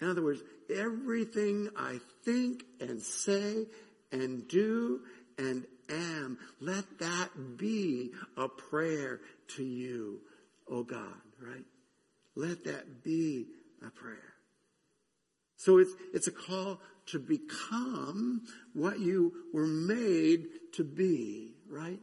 In 0.02 0.10
other 0.10 0.24
words, 0.24 0.42
everything 0.74 1.70
I 1.78 2.00
think 2.26 2.64
and 2.80 3.02
say 3.02 3.68
and 4.12 4.48
do 4.48 5.02
and 5.38 5.66
am. 5.90 6.38
Let 6.60 7.00
that 7.00 7.58
be 7.58 8.12
a 8.38 8.48
prayer 8.48 9.20
to 9.56 9.64
you, 9.64 10.20
oh 10.70 10.84
God, 10.84 11.16
right? 11.42 11.66
Let 12.36 12.64
that 12.66 13.04
be 13.04 13.48
a 13.86 13.90
prayer. 13.90 14.34
So 15.58 15.78
it's, 15.78 15.94
it's 16.14 16.28
a 16.28 16.32
call 16.32 16.80
to 17.08 17.20
become 17.20 18.42
what 18.74 19.00
you 19.00 19.34
were 19.54 19.68
made 19.68 20.48
to 20.74 20.84
be, 20.84 21.56
right? 21.70 22.00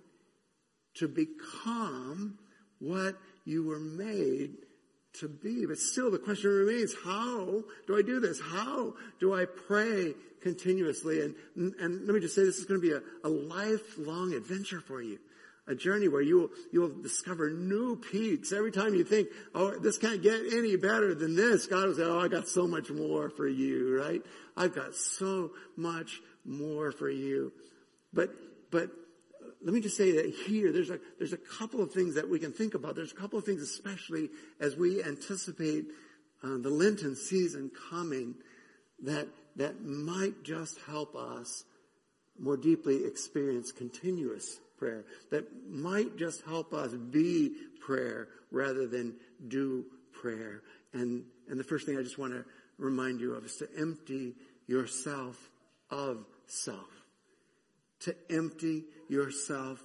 To 0.96 1.08
become 1.08 2.38
what 2.78 3.16
you 3.44 3.64
were 3.64 3.80
made 3.80 4.56
to 5.14 5.28
be. 5.28 5.66
But 5.66 5.78
still 5.78 6.10
the 6.10 6.18
question 6.18 6.50
remains, 6.50 6.94
how 7.04 7.64
do 7.86 7.96
I 7.96 8.02
do 8.02 8.20
this? 8.20 8.40
How 8.40 8.94
do 9.18 9.34
I 9.34 9.44
pray 9.44 10.14
continuously? 10.42 11.20
And, 11.20 11.34
and 11.80 12.06
let 12.06 12.14
me 12.14 12.20
just 12.20 12.34
say 12.34 12.44
this 12.44 12.58
is 12.58 12.64
going 12.64 12.80
to 12.80 12.86
be 12.86 12.94
a, 12.94 13.28
a 13.28 13.30
lifelong 13.30 14.32
adventure 14.34 14.80
for 14.80 15.02
you. 15.02 15.18
A 15.66 15.74
journey 15.74 16.08
where 16.08 16.22
you 16.22 16.36
will, 16.36 16.48
you 16.72 16.80
will 16.80 17.02
discover 17.02 17.50
new 17.50 17.94
peaks. 17.94 18.50
Every 18.52 18.72
time 18.72 18.94
you 18.94 19.04
think, 19.04 19.28
oh, 19.54 19.78
this 19.78 19.98
can't 19.98 20.22
get 20.22 20.40
any 20.52 20.76
better 20.76 21.14
than 21.14 21.36
this, 21.36 21.66
God 21.66 21.86
will 21.86 21.94
say, 21.94 22.02
oh, 22.02 22.18
I 22.18 22.28
got 22.28 22.48
so 22.48 22.66
much 22.66 22.90
more 22.90 23.30
for 23.30 23.46
you, 23.46 23.96
right? 24.00 24.22
I've 24.56 24.74
got 24.74 24.94
so 24.94 25.52
much 25.76 26.20
more 26.44 26.90
for 26.90 27.08
you. 27.08 27.52
But, 28.12 28.30
but 28.72 28.90
let 29.62 29.74
me 29.74 29.80
just 29.80 29.96
say 29.96 30.12
that 30.12 30.26
here, 30.46 30.72
there's 30.72 30.90
a, 30.90 30.98
there's 31.18 31.32
a 31.32 31.38
couple 31.38 31.82
of 31.82 31.92
things 31.92 32.14
that 32.14 32.28
we 32.28 32.38
can 32.38 32.52
think 32.52 32.74
about. 32.74 32.96
There's 32.96 33.12
a 33.12 33.16
couple 33.16 33.38
of 33.38 33.44
things, 33.44 33.62
especially 33.62 34.30
as 34.58 34.76
we 34.76 35.02
anticipate 35.02 35.86
uh, 36.42 36.56
the 36.58 36.70
Lenten 36.70 37.14
season 37.14 37.70
coming, 37.90 38.34
that, 39.02 39.28
that 39.56 39.82
might 39.84 40.42
just 40.42 40.78
help 40.86 41.14
us 41.14 41.64
more 42.38 42.56
deeply 42.56 43.04
experience 43.04 43.70
continuous 43.70 44.58
prayer. 44.78 45.04
That 45.30 45.44
might 45.68 46.16
just 46.16 46.42
help 46.46 46.72
us 46.72 46.92
be 46.92 47.52
prayer 47.80 48.28
rather 48.50 48.86
than 48.86 49.14
do 49.48 49.84
prayer. 50.12 50.62
And, 50.94 51.24
and 51.48 51.60
the 51.60 51.64
first 51.64 51.86
thing 51.86 51.98
I 51.98 52.02
just 52.02 52.18
want 52.18 52.32
to 52.32 52.44
remind 52.78 53.20
you 53.20 53.34
of 53.34 53.44
is 53.44 53.56
to 53.56 53.68
empty 53.78 54.34
yourself 54.66 55.50
of 55.90 56.24
self 56.46 56.99
to 58.00 58.14
empty 58.30 58.84
yourself 59.08 59.82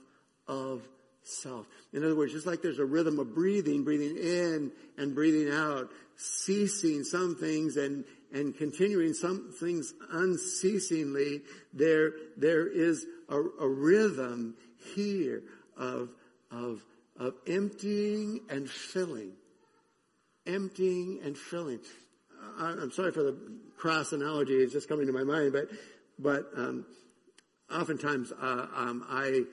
of 0.47 0.87
self. 1.23 1.67
In 1.93 2.03
other 2.03 2.15
words, 2.15 2.33
just 2.33 2.45
like 2.45 2.61
there's 2.61 2.79
a 2.79 2.85
rhythm 2.85 3.19
of 3.19 3.33
breathing, 3.33 3.83
breathing 3.83 4.17
in 4.17 4.71
and 4.97 5.15
breathing 5.15 5.51
out, 5.53 5.89
ceasing 6.15 7.03
some 7.03 7.35
things 7.35 7.77
and, 7.77 8.05
and 8.33 8.55
continuing 8.55 9.13
some 9.13 9.51
things 9.59 9.93
unceasingly, 10.11 11.41
there, 11.73 12.13
there 12.37 12.67
is 12.67 13.05
a, 13.29 13.39
a 13.39 13.67
rhythm 13.67 14.55
here 14.95 15.41
of, 15.77 16.09
of, 16.51 16.85
of 17.19 17.33
emptying 17.47 18.41
and 18.49 18.69
filling. 18.69 19.33
Emptying 20.45 21.21
and 21.23 21.37
filling. 21.37 21.79
I'm 22.59 22.91
sorry 22.91 23.11
for 23.11 23.23
the 23.23 23.35
crass 23.77 24.11
analogy, 24.11 24.53
it's 24.53 24.73
just 24.73 24.87
coming 24.87 25.07
to 25.07 25.13
my 25.13 25.23
mind, 25.23 25.51
but, 25.51 25.69
but, 26.19 26.51
um, 26.55 26.85
oftentimes, 27.71 28.31
uh, 28.31 28.67
um, 28.75 29.05
I, 29.09 29.43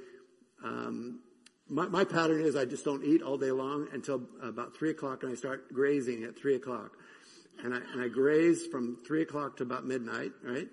um, 0.65 1.21
my, 1.69 1.87
my, 1.87 2.05
pattern 2.05 2.43
is 2.43 2.57
I 2.57 2.65
just 2.65 2.85
don't 2.85 3.05
eat 3.05 3.23
all 3.23 3.39
day 3.39 3.51
long 3.51 3.89
until 3.93 4.23
about 4.43 4.77
three 4.77 4.91
o'clock 4.91 5.23
and 5.23 5.33
I 5.33 5.35
start 5.35 5.73
grazing 5.73 6.25
at 6.25 6.39
three 6.39 6.57
o'clock. 6.57 6.93
And 7.65 7.75
I, 7.75 7.79
and 7.93 8.03
I 8.03 8.09
graze 8.09 8.67
from 8.67 8.97
three 9.07 9.23
o'clock 9.23 9.57
to 9.59 9.63
about 9.63 9.85
midnight, 9.85 10.33
right? 10.43 10.69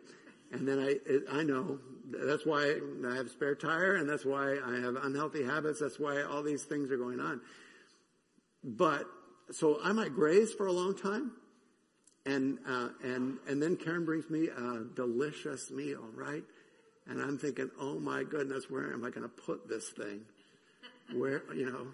And 0.51 0.67
then 0.67 0.79
I, 0.79 1.39
I 1.39 1.43
know 1.43 1.79
that's 2.09 2.45
why 2.45 2.79
I 3.07 3.15
have 3.15 3.29
spare 3.29 3.55
tire 3.55 3.95
and 3.95 4.09
that's 4.09 4.25
why 4.25 4.57
I 4.65 4.79
have 4.79 4.95
unhealthy 4.95 5.43
habits. 5.43 5.79
That's 5.79 5.99
why 5.99 6.23
all 6.23 6.41
these 6.41 6.63
things 6.63 6.91
are 6.91 6.97
going 6.97 7.19
on. 7.19 7.41
But, 8.63 9.05
so 9.51 9.79
I 9.83 9.93
might 9.93 10.13
graze 10.13 10.53
for 10.53 10.67
a 10.67 10.71
long 10.71 10.97
time 10.97 11.31
and, 12.25 12.59
uh, 12.67 12.89
and, 13.03 13.37
and 13.47 13.61
then 13.61 13.75
Karen 13.75 14.05
brings 14.05 14.29
me 14.29 14.47
a 14.47 14.83
delicious 14.95 15.71
meal, 15.71 16.05
right? 16.13 16.43
And 17.09 17.21
I'm 17.21 17.37
thinking, 17.39 17.71
oh 17.79 17.99
my 17.99 18.23
goodness, 18.23 18.69
where 18.69 18.93
am 18.93 19.03
I 19.03 19.09
going 19.09 19.23
to 19.23 19.29
put 19.29 19.67
this 19.67 19.89
thing? 19.89 20.21
Where, 21.13 21.41
you 21.55 21.65
know, 21.65 21.87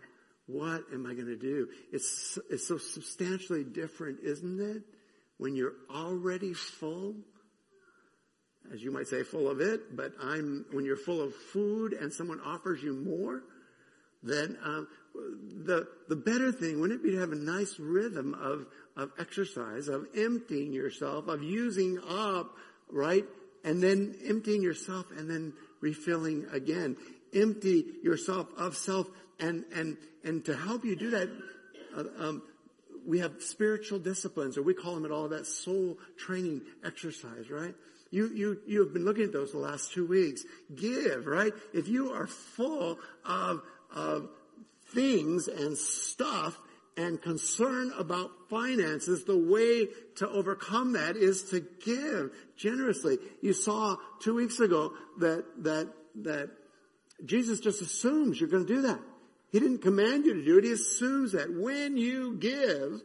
what 0.47 0.83
am 0.93 1.05
I 1.05 1.13
going 1.13 1.27
to 1.27 1.37
do? 1.37 1.69
It's, 1.93 2.37
it's 2.49 2.67
so 2.67 2.77
substantially 2.77 3.63
different, 3.63 4.19
isn't 4.23 4.59
it? 4.59 4.83
When 5.37 5.55
you're 5.55 5.73
already 5.89 6.53
full, 6.53 7.15
as 8.73 8.83
you 8.83 8.91
might 8.91 9.07
say, 9.07 9.23
full 9.23 9.49
of 9.49 9.61
it, 9.61 9.95
but 9.95 10.13
I'm, 10.21 10.65
when 10.71 10.85
you're 10.85 10.97
full 10.97 11.21
of 11.21 11.33
food 11.33 11.93
and 11.93 12.11
someone 12.11 12.41
offers 12.41 12.83
you 12.83 12.93
more, 12.93 13.41
then, 14.21 14.57
um, 14.63 14.87
the, 15.13 15.87
the 16.09 16.15
better 16.15 16.51
thing, 16.51 16.81
wouldn't 16.81 16.99
it 16.99 17.03
be 17.03 17.11
to 17.11 17.19
have 17.19 17.31
a 17.31 17.37
nice 17.37 17.79
rhythm 17.79 18.33
of, 18.33 18.65
of 18.97 19.11
exercise, 19.17 19.87
of 19.87 20.07
emptying 20.15 20.73
yourself, 20.73 21.27
of 21.27 21.41
using 21.41 21.99
up, 22.07 22.51
right? 22.91 23.25
And 23.65 23.83
then 23.83 24.15
emptying 24.25 24.61
yourself 24.61 25.07
and 25.17 25.29
then 25.29 25.53
refilling 25.81 26.45
again. 26.53 26.95
Empty 27.33 27.83
yourself 28.03 28.47
of 28.57 28.77
self 28.77 29.07
and, 29.39 29.65
and, 29.75 29.97
and 30.23 30.45
to 30.45 30.55
help 30.55 30.85
you 30.85 30.95
do 30.95 31.09
that, 31.09 31.29
uh, 31.97 32.03
um, 32.19 32.43
we 33.05 33.19
have 33.19 33.41
spiritual 33.41 33.99
disciplines, 33.99 34.57
or 34.57 34.63
we 34.63 34.73
call 34.73 34.95
them 34.95 35.05
at 35.05 35.11
all 35.11 35.27
that 35.29 35.45
soul 35.45 35.97
training 36.17 36.61
exercise, 36.83 37.49
right? 37.49 37.75
You, 38.11 38.31
you, 38.33 38.61
you 38.65 38.79
have 38.83 38.93
been 38.93 39.03
looking 39.03 39.25
at 39.25 39.33
those 39.33 39.51
the 39.51 39.57
last 39.57 39.91
two 39.91 40.05
weeks. 40.05 40.43
Give, 40.73 41.25
right? 41.25 41.53
If 41.73 41.87
you 41.87 42.13
are 42.13 42.27
full 42.27 42.97
of, 43.25 43.61
of 43.93 44.29
things 44.93 45.47
and 45.47 45.77
stuff 45.77 46.57
and 46.97 47.21
concern 47.21 47.91
about 47.97 48.31
finances, 48.49 49.25
the 49.25 49.37
way 49.37 49.87
to 50.15 50.29
overcome 50.29 50.93
that 50.93 51.17
is 51.17 51.43
to 51.49 51.65
give 51.83 52.31
generously. 52.55 53.17
You 53.41 53.53
saw 53.53 53.97
two 54.21 54.35
weeks 54.35 54.59
ago 54.59 54.93
that, 55.19 55.45
that, 55.63 55.91
that 56.23 56.51
Jesus 57.25 57.59
just 57.59 57.81
assumes 57.81 58.39
you're 58.39 58.49
going 58.49 58.65
to 58.65 58.73
do 58.73 58.81
that. 58.83 58.99
He 59.51 59.59
didn't 59.59 59.81
command 59.81 60.25
you 60.25 60.33
to 60.35 60.43
do 60.43 60.57
it. 60.57 60.63
He 60.63 60.71
assumes 60.71 61.33
that 61.33 61.53
when 61.53 61.97
you 61.97 62.35
give, 62.37 63.01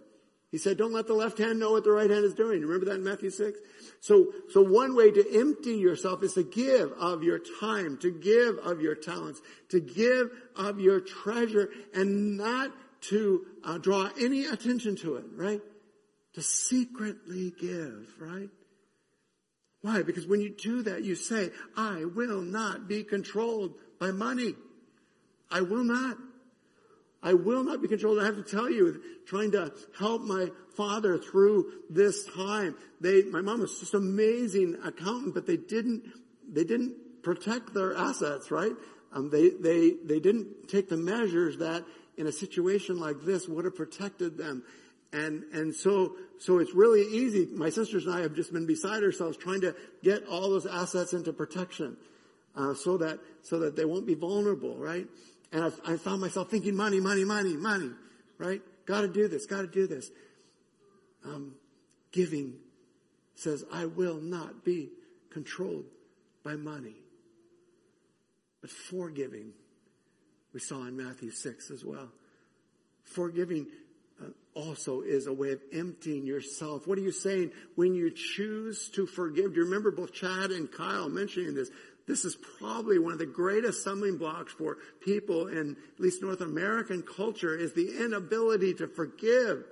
he 0.50 0.58
said, 0.58 0.76
don't 0.76 0.92
let 0.92 1.06
the 1.06 1.14
left 1.14 1.38
hand 1.38 1.60
know 1.60 1.72
what 1.72 1.84
the 1.84 1.92
right 1.92 2.10
hand 2.10 2.24
is 2.24 2.34
doing. 2.34 2.60
Remember 2.62 2.86
that 2.86 2.96
in 2.96 3.04
Matthew 3.04 3.30
6? 3.30 3.58
So, 4.00 4.32
so 4.50 4.62
one 4.62 4.96
way 4.96 5.12
to 5.12 5.38
empty 5.38 5.76
yourself 5.76 6.24
is 6.24 6.34
to 6.34 6.42
give 6.42 6.90
of 6.92 7.22
your 7.22 7.40
time, 7.60 7.98
to 7.98 8.10
give 8.10 8.58
of 8.58 8.80
your 8.80 8.96
talents, 8.96 9.40
to 9.68 9.80
give 9.80 10.30
of 10.56 10.80
your 10.80 11.00
treasure 11.00 11.70
and 11.94 12.36
not 12.36 12.72
to 13.02 13.46
uh, 13.64 13.78
draw 13.78 14.08
any 14.20 14.44
attention 14.44 14.96
to 14.96 15.16
it, 15.16 15.24
right? 15.34 15.60
To 16.34 16.42
secretly 16.42 17.52
give, 17.58 18.06
right? 18.18 18.48
Why? 19.82 20.02
Because 20.02 20.26
when 20.26 20.40
you 20.40 20.50
do 20.50 20.82
that, 20.82 21.04
you 21.04 21.14
say, 21.14 21.50
I 21.76 22.04
will 22.04 22.42
not 22.42 22.86
be 22.86 23.02
controlled 23.02 23.74
by 23.98 24.10
money. 24.10 24.54
I 25.50 25.62
will 25.62 25.84
not. 25.84 26.16
I 27.22 27.34
will 27.34 27.64
not 27.64 27.82
be 27.82 27.88
controlled. 27.88 28.18
I 28.18 28.24
have 28.24 28.36
to 28.36 28.42
tell 28.42 28.70
you, 28.70 29.02
trying 29.26 29.50
to 29.52 29.72
help 29.98 30.22
my 30.22 30.48
father 30.76 31.18
through 31.18 31.72
this 31.90 32.24
time. 32.24 32.76
They, 33.00 33.22
my 33.22 33.42
mom 33.42 33.60
was 33.60 33.78
just 33.78 33.92
amazing 33.92 34.78
accountant, 34.84 35.34
but 35.34 35.46
they 35.46 35.58
didn't, 35.58 36.04
they 36.50 36.64
didn't 36.64 37.22
protect 37.22 37.74
their 37.74 37.94
assets, 37.94 38.50
right? 38.50 38.72
Um, 39.12 39.28
they, 39.28 39.50
they, 39.50 39.96
they 40.04 40.20
didn't 40.20 40.68
take 40.68 40.88
the 40.88 40.96
measures 40.96 41.58
that 41.58 41.84
in 42.20 42.26
a 42.26 42.32
situation 42.32 43.00
like 43.00 43.22
this 43.22 43.48
would 43.48 43.64
have 43.64 43.74
protected 43.74 44.36
them. 44.36 44.62
And, 45.10 45.42
and 45.54 45.74
so, 45.74 46.16
so 46.38 46.58
it's 46.58 46.74
really 46.74 47.02
easy. 47.02 47.46
My 47.46 47.70
sisters 47.70 48.04
and 48.04 48.14
I 48.14 48.20
have 48.20 48.34
just 48.34 48.52
been 48.52 48.66
beside 48.66 49.02
ourselves 49.02 49.38
trying 49.38 49.62
to 49.62 49.74
get 50.04 50.26
all 50.26 50.50
those 50.50 50.66
assets 50.66 51.14
into 51.14 51.32
protection, 51.32 51.96
uh, 52.54 52.74
so 52.74 52.98
that, 52.98 53.18
so 53.42 53.60
that 53.60 53.74
they 53.74 53.86
won't 53.86 54.06
be 54.06 54.14
vulnerable, 54.14 54.76
right? 54.76 55.06
And 55.50 55.64
I, 55.64 55.94
I 55.94 55.96
found 55.96 56.20
myself 56.20 56.50
thinking 56.50 56.76
money, 56.76 57.00
money, 57.00 57.24
money, 57.24 57.56
money, 57.56 57.90
right? 58.36 58.60
Gotta 58.84 59.08
do 59.08 59.26
this, 59.26 59.46
gotta 59.46 59.66
do 59.66 59.86
this. 59.86 60.10
Um, 61.24 61.54
giving 62.12 62.54
says, 63.34 63.64
I 63.72 63.86
will 63.86 64.20
not 64.20 64.62
be 64.62 64.90
controlled 65.30 65.86
by 66.44 66.56
money. 66.56 66.96
But 68.60 68.70
forgiving, 68.70 69.52
we 70.52 70.60
saw 70.60 70.86
in 70.86 70.96
Matthew 70.96 71.30
6 71.30 71.70
as 71.70 71.84
well. 71.84 72.08
Forgiving 73.04 73.66
uh, 74.20 74.26
also 74.54 75.02
is 75.02 75.26
a 75.26 75.32
way 75.32 75.52
of 75.52 75.60
emptying 75.72 76.26
yourself. 76.26 76.86
What 76.86 76.98
are 76.98 77.02
you 77.02 77.12
saying 77.12 77.52
when 77.76 77.94
you 77.94 78.10
choose 78.10 78.88
to 78.90 79.06
forgive? 79.06 79.54
Do 79.54 79.60
you 79.60 79.64
remember 79.64 79.90
both 79.90 80.12
Chad 80.12 80.50
and 80.50 80.70
Kyle 80.70 81.08
mentioning 81.08 81.54
this? 81.54 81.70
This 82.06 82.24
is 82.24 82.36
probably 82.58 82.98
one 82.98 83.12
of 83.12 83.18
the 83.18 83.26
greatest 83.26 83.82
stumbling 83.82 84.18
blocks 84.18 84.52
for 84.52 84.78
people 85.00 85.46
in 85.46 85.76
at 85.94 86.00
least 86.00 86.22
North 86.22 86.40
American 86.40 87.02
culture 87.02 87.56
is 87.56 87.72
the 87.72 88.04
inability 88.04 88.74
to 88.74 88.88
forgive. 88.88 89.64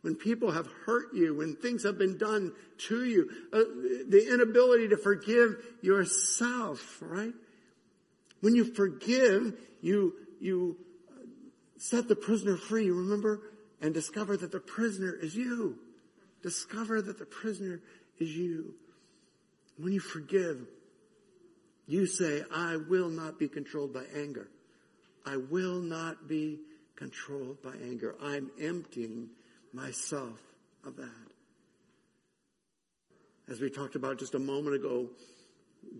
When 0.00 0.14
people 0.14 0.50
have 0.50 0.66
hurt 0.86 1.14
you, 1.14 1.34
when 1.34 1.56
things 1.56 1.82
have 1.84 1.98
been 1.98 2.18
done 2.18 2.52
to 2.88 3.04
you, 3.04 3.30
uh, 3.52 3.58
the 4.08 4.32
inability 4.32 4.88
to 4.88 4.96
forgive 4.96 5.56
yourself, 5.82 6.98
right? 7.00 7.32
When 8.44 8.54
you 8.54 8.74
forgive, 8.74 9.54
you, 9.80 10.12
you 10.38 10.76
set 11.78 12.08
the 12.08 12.14
prisoner 12.14 12.58
free, 12.58 12.90
remember? 12.90 13.40
And 13.80 13.94
discover 13.94 14.36
that 14.36 14.52
the 14.52 14.60
prisoner 14.60 15.14
is 15.14 15.34
you. 15.34 15.78
Discover 16.42 17.00
that 17.00 17.18
the 17.18 17.24
prisoner 17.24 17.80
is 18.18 18.36
you. 18.36 18.74
When 19.78 19.94
you 19.94 20.00
forgive, 20.00 20.66
you 21.86 22.04
say, 22.06 22.42
I 22.54 22.76
will 22.76 23.08
not 23.08 23.38
be 23.38 23.48
controlled 23.48 23.94
by 23.94 24.04
anger. 24.14 24.50
I 25.24 25.38
will 25.38 25.80
not 25.80 26.28
be 26.28 26.58
controlled 26.96 27.62
by 27.62 27.72
anger. 27.82 28.14
I'm 28.22 28.50
emptying 28.60 29.30
myself 29.72 30.38
of 30.86 30.96
that. 30.96 31.08
As 33.48 33.62
we 33.62 33.70
talked 33.70 33.94
about 33.94 34.18
just 34.18 34.34
a 34.34 34.38
moment 34.38 34.76
ago, 34.76 35.08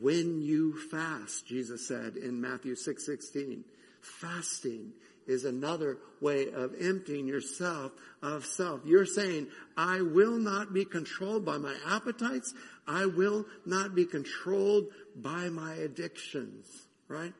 when 0.00 0.42
you 0.42 0.76
fast, 0.90 1.46
Jesus 1.46 1.86
said 1.86 2.16
in 2.16 2.40
Matthew 2.40 2.74
6, 2.74 3.04
16, 3.04 3.64
fasting 4.00 4.92
is 5.26 5.44
another 5.44 5.98
way 6.20 6.50
of 6.52 6.74
emptying 6.80 7.26
yourself 7.26 7.92
of 8.22 8.44
self. 8.44 8.80
You're 8.84 9.06
saying, 9.06 9.48
I 9.76 10.02
will 10.02 10.36
not 10.36 10.72
be 10.72 10.84
controlled 10.84 11.44
by 11.44 11.58
my 11.58 11.74
appetites. 11.86 12.52
I 12.86 13.06
will 13.06 13.46
not 13.64 13.94
be 13.94 14.04
controlled 14.04 14.86
by 15.16 15.48
my 15.48 15.74
addictions, 15.74 16.66
right? 17.08 17.32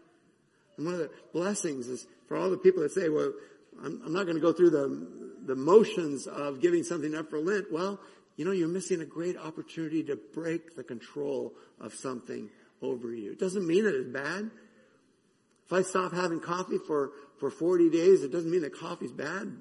And 0.76 0.86
one 0.86 0.94
of 0.94 1.00
the 1.00 1.10
blessings 1.32 1.88
is 1.88 2.06
for 2.28 2.36
all 2.36 2.50
the 2.50 2.56
people 2.56 2.82
that 2.82 2.92
say, 2.92 3.08
well, 3.08 3.32
I'm, 3.82 4.00
I'm 4.06 4.12
not 4.12 4.24
going 4.24 4.36
to 4.36 4.42
go 4.42 4.52
through 4.52 4.70
the, 4.70 5.06
the 5.46 5.56
motions 5.56 6.26
of 6.26 6.60
giving 6.60 6.82
something 6.82 7.14
up 7.14 7.30
for 7.30 7.38
Lent. 7.38 7.72
Well, 7.72 8.00
you 8.36 8.44
know, 8.44 8.50
you're 8.50 8.68
missing 8.68 9.00
a 9.00 9.06
great 9.06 9.36
opportunity 9.36 10.02
to 10.04 10.16
break 10.16 10.74
the 10.76 10.82
control 10.82 11.54
of 11.80 11.94
something 11.94 12.50
over 12.82 13.14
you. 13.14 13.32
It 13.32 13.38
doesn't 13.38 13.66
mean 13.66 13.84
that 13.84 13.94
it 13.94 14.06
is 14.06 14.12
bad. 14.12 14.50
If 15.66 15.72
I 15.72 15.82
stop 15.82 16.12
having 16.12 16.40
coffee 16.40 16.78
for, 16.86 17.12
for 17.38 17.50
40 17.50 17.90
days, 17.90 18.22
it 18.22 18.32
doesn't 18.32 18.50
mean 18.50 18.62
that 18.62 18.78
coffee's 18.78 19.12
bad. 19.12 19.52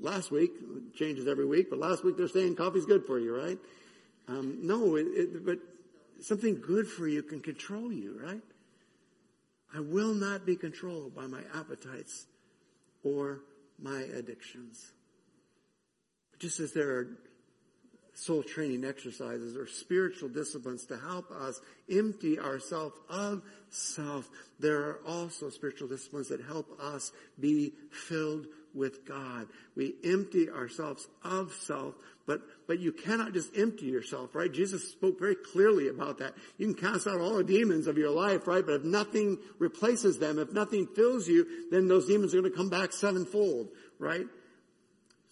Last 0.00 0.30
week, 0.30 0.50
changes 0.94 1.26
every 1.26 1.46
week, 1.46 1.70
but 1.70 1.78
last 1.78 2.04
week 2.04 2.16
they're 2.16 2.28
saying 2.28 2.56
coffee's 2.56 2.84
good 2.84 3.04
for 3.06 3.18
you, 3.18 3.36
right? 3.36 3.58
Um, 4.28 4.58
no, 4.62 4.96
it, 4.96 5.06
it, 5.06 5.46
but 5.46 5.58
something 6.20 6.60
good 6.60 6.86
for 6.86 7.06
you 7.06 7.22
can 7.22 7.40
control 7.40 7.92
you, 7.92 8.18
right? 8.22 8.42
I 9.74 9.80
will 9.80 10.14
not 10.14 10.46
be 10.46 10.56
controlled 10.56 11.14
by 11.14 11.26
my 11.26 11.40
appetites 11.54 12.26
or 13.02 13.40
my 13.80 14.00
addictions. 14.00 14.92
Just 16.38 16.60
as 16.60 16.72
there 16.72 16.90
are 16.90 17.08
soul 18.14 18.42
training 18.42 18.84
exercises 18.84 19.56
or 19.56 19.66
spiritual 19.66 20.28
disciplines 20.28 20.86
to 20.86 20.96
help 20.96 21.30
us 21.30 21.60
empty 21.90 22.38
ourselves 22.38 22.96
of 23.08 23.42
self. 23.68 24.28
There 24.60 24.80
are 24.80 25.00
also 25.06 25.50
spiritual 25.50 25.88
disciplines 25.88 26.28
that 26.28 26.40
help 26.40 26.68
us 26.80 27.12
be 27.38 27.72
filled 27.90 28.46
with 28.72 29.06
God. 29.06 29.46
We 29.76 29.94
empty 30.04 30.50
ourselves 30.50 31.06
of 31.22 31.52
self, 31.52 31.94
but, 32.26 32.40
but 32.66 32.80
you 32.80 32.92
cannot 32.92 33.32
just 33.32 33.56
empty 33.56 33.86
yourself, 33.86 34.34
right? 34.34 34.52
Jesus 34.52 34.90
spoke 34.90 35.18
very 35.18 35.36
clearly 35.36 35.88
about 35.88 36.18
that. 36.18 36.34
You 36.58 36.72
can 36.72 36.92
cast 36.92 37.06
out 37.06 37.20
all 37.20 37.36
the 37.36 37.44
demons 37.44 37.86
of 37.86 37.98
your 37.98 38.10
life, 38.10 38.46
right? 38.46 38.64
But 38.64 38.76
if 38.76 38.84
nothing 38.84 39.38
replaces 39.58 40.18
them, 40.18 40.38
if 40.38 40.52
nothing 40.52 40.86
fills 40.86 41.28
you, 41.28 41.68
then 41.70 41.88
those 41.88 42.06
demons 42.06 42.34
are 42.34 42.40
going 42.40 42.50
to 42.50 42.56
come 42.56 42.70
back 42.70 42.92
sevenfold, 42.92 43.68
right? 43.98 44.26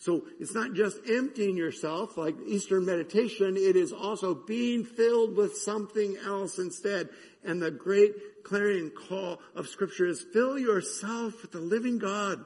So 0.03 0.25
it's 0.41 0.53
not 0.53 0.75
just 0.75 0.99
emptying 1.09 1.57
yourself 1.57 2.17
like 2.17 2.35
Eastern 2.45 2.85
meditation, 2.85 3.57
it 3.57 3.77
is 3.77 3.93
also 3.93 4.35
being 4.35 4.85
filled 4.85 5.37
with 5.37 5.57
something 5.59 6.17
else 6.27 6.59
instead. 6.59 7.09
And 7.45 7.63
the 7.63 7.71
great 7.71 8.43
clarion 8.43 8.91
call 8.91 9.39
of 9.55 9.69
scripture 9.69 10.07
is 10.07 10.21
fill 10.33 10.59
yourself 10.59 11.43
with 11.43 11.53
the 11.53 11.61
living 11.61 11.99
God, 11.99 12.45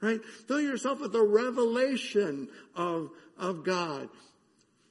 right? 0.00 0.24
Fill 0.48 0.62
yourself 0.62 1.00
with 1.00 1.12
the 1.12 1.22
revelation 1.22 2.48
of, 2.74 3.10
of 3.38 3.66
God. 3.66 4.08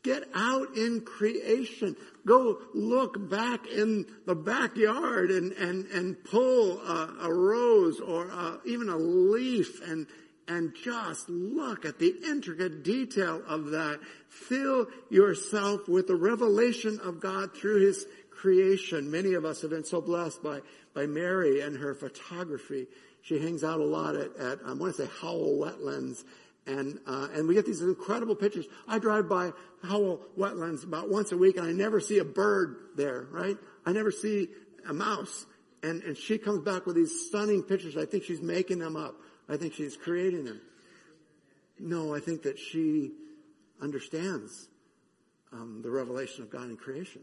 Get 0.03 0.21
out 0.35 0.77
in 0.77 1.01
creation. 1.01 1.95
Go 2.27 2.59
look 2.75 3.27
back 3.27 3.65
in 3.65 4.05
the 4.27 4.35
backyard 4.35 5.31
and, 5.31 5.51
and, 5.53 5.87
and 5.87 6.23
pull 6.23 6.79
a, 6.79 7.15
a 7.21 7.33
rose 7.33 7.99
or 7.99 8.27
a, 8.27 8.59
even 8.65 8.89
a 8.89 8.97
leaf 8.97 9.81
and, 9.89 10.05
and 10.47 10.73
just 10.75 11.29
look 11.29 11.85
at 11.85 11.99
the 11.99 12.13
intricate 12.25 12.83
detail 12.83 13.41
of 13.47 13.71
that. 13.71 13.99
Fill 14.27 14.87
yourself 15.09 15.87
with 15.87 16.07
the 16.07 16.15
revelation 16.15 16.99
of 17.03 17.19
God 17.19 17.55
through 17.55 17.85
His 17.85 18.05
creation. 18.29 19.09
Many 19.09 19.33
of 19.33 19.45
us 19.45 19.61
have 19.61 19.71
been 19.71 19.85
so 19.85 20.01
blessed 20.01 20.43
by, 20.43 20.59
by 20.93 21.05
Mary 21.05 21.61
and 21.61 21.77
her 21.77 21.93
photography. 21.93 22.87
She 23.21 23.39
hangs 23.39 23.63
out 23.63 23.79
a 23.79 23.85
lot 23.85 24.15
at, 24.15 24.35
at 24.35 24.59
I 24.65 24.73
want 24.73 24.95
to 24.95 25.03
say 25.03 25.09
Howell 25.21 25.57
Wetlands. 25.57 26.23
And, 26.65 26.99
uh, 27.07 27.27
and 27.33 27.47
we 27.47 27.55
get 27.55 27.65
these 27.65 27.81
incredible 27.81 28.35
pictures. 28.35 28.65
I 28.87 28.99
drive 28.99 29.27
by 29.27 29.51
Howell 29.83 30.21
Wetlands 30.37 30.83
about 30.83 31.09
once 31.09 31.31
a 31.31 31.37
week 31.37 31.57
and 31.57 31.65
I 31.65 31.71
never 31.71 31.99
see 31.99 32.19
a 32.19 32.25
bird 32.25 32.77
there, 32.95 33.27
right? 33.31 33.57
I 33.85 33.91
never 33.91 34.11
see 34.11 34.49
a 34.87 34.93
mouse. 34.93 35.45
And, 35.81 36.01
and 36.03 36.17
she 36.17 36.37
comes 36.37 36.59
back 36.59 36.85
with 36.85 36.95
these 36.95 37.27
stunning 37.27 37.63
pictures. 37.63 37.97
I 37.97 38.05
think 38.05 38.23
she's 38.23 38.41
making 38.41 38.79
them 38.79 38.95
up 38.95 39.15
I 39.49 39.57
think 39.57 39.73
she's 39.73 39.97
creating 39.97 40.45
them. 40.45 40.61
No, 41.79 42.15
I 42.15 42.19
think 42.19 42.43
that 42.43 42.57
she 42.57 43.11
understands 43.81 44.67
um, 45.51 45.81
the 45.83 45.89
revelation 45.89 46.43
of 46.43 46.49
God 46.49 46.69
in 46.69 46.77
creation. 46.77 47.21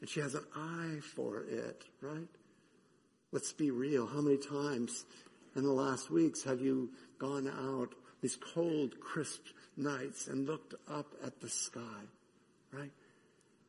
And 0.00 0.08
she 0.08 0.20
has 0.20 0.34
an 0.34 0.44
eye 0.54 1.00
for 1.00 1.44
it, 1.44 1.84
right? 2.00 2.28
Let's 3.32 3.52
be 3.52 3.70
real. 3.70 4.06
How 4.06 4.20
many 4.20 4.36
times 4.36 5.04
in 5.56 5.64
the 5.64 5.72
last 5.72 6.10
weeks 6.10 6.42
have 6.44 6.60
you 6.60 6.90
gone 7.18 7.48
out 7.48 7.94
these 8.20 8.36
cold, 8.36 8.98
crisp 9.00 9.42
nights 9.76 10.28
and 10.28 10.46
looked 10.46 10.74
up 10.88 11.14
at 11.24 11.40
the 11.40 11.48
sky, 11.48 11.80
right? 12.72 12.90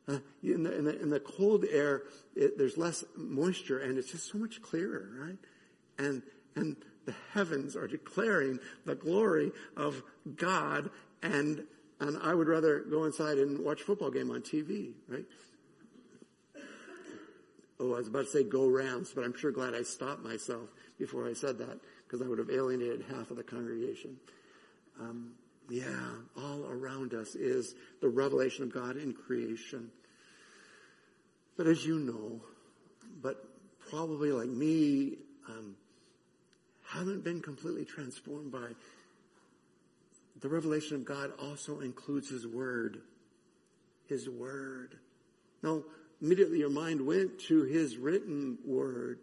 Uh, 0.08 0.18
in, 0.42 0.62
the, 0.64 0.76
in, 0.76 0.84
the, 0.84 1.02
in, 1.02 1.10
the, 1.10 1.20
cold 1.20 1.64
air, 1.70 2.02
it, 2.34 2.58
there's 2.58 2.76
less 2.76 3.04
moisture 3.16 3.78
and 3.78 3.96
it's 3.98 4.10
just 4.10 4.30
so 4.30 4.38
much 4.38 4.60
clearer, 4.60 5.08
right? 5.20 5.38
And, 5.98 6.22
and 6.56 6.76
the 7.10 7.38
heavens 7.38 7.76
are 7.76 7.88
declaring 7.88 8.58
the 8.86 8.94
glory 8.94 9.52
of 9.76 10.02
God 10.36 10.90
and 11.22 11.64
and 12.02 12.16
I 12.22 12.32
would 12.32 12.48
rather 12.48 12.80
go 12.80 13.04
inside 13.04 13.36
and 13.36 13.62
watch 13.62 13.82
a 13.82 13.84
football 13.84 14.10
game 14.10 14.30
on 14.30 14.40
TV, 14.40 14.92
right? 15.06 15.26
Oh, 17.78 17.92
I 17.92 17.98
was 17.98 18.08
about 18.08 18.24
to 18.24 18.30
say 18.30 18.42
go 18.42 18.68
Rams, 18.68 19.12
but 19.14 19.22
I'm 19.22 19.36
sure 19.36 19.50
glad 19.50 19.74
I 19.74 19.82
stopped 19.82 20.22
myself 20.22 20.70
before 20.98 21.28
I 21.28 21.34
said 21.34 21.58
that 21.58 21.78
because 22.06 22.22
I 22.22 22.28
would 22.28 22.38
have 22.38 22.48
alienated 22.48 23.04
half 23.10 23.30
of 23.30 23.36
the 23.36 23.42
congregation. 23.42 24.16
Um, 24.98 25.32
yeah, 25.68 26.10
all 26.38 26.64
around 26.70 27.12
us 27.12 27.34
is 27.34 27.74
the 28.00 28.08
revelation 28.08 28.64
of 28.64 28.72
God 28.72 28.96
in 28.96 29.12
creation. 29.12 29.90
But 31.58 31.66
as 31.66 31.84
you 31.84 31.98
know, 31.98 32.40
but 33.20 33.44
probably 33.90 34.32
like 34.32 34.48
me, 34.48 35.18
um, 35.48 35.76
haven't 36.92 37.24
been 37.24 37.40
completely 37.40 37.84
transformed 37.84 38.50
by 38.50 38.68
the 40.40 40.48
revelation 40.48 40.96
of 40.96 41.04
God 41.04 41.32
also 41.38 41.80
includes 41.80 42.30
His 42.30 42.46
Word. 42.46 43.00
His 44.08 44.28
Word. 44.28 44.96
Now, 45.62 45.82
immediately 46.20 46.58
your 46.58 46.70
mind 46.70 47.06
went 47.06 47.38
to 47.48 47.62
His 47.64 47.96
written 47.96 48.58
Word. 48.64 49.18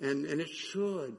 And, 0.00 0.26
and 0.26 0.40
it 0.40 0.48
should. 0.48 1.16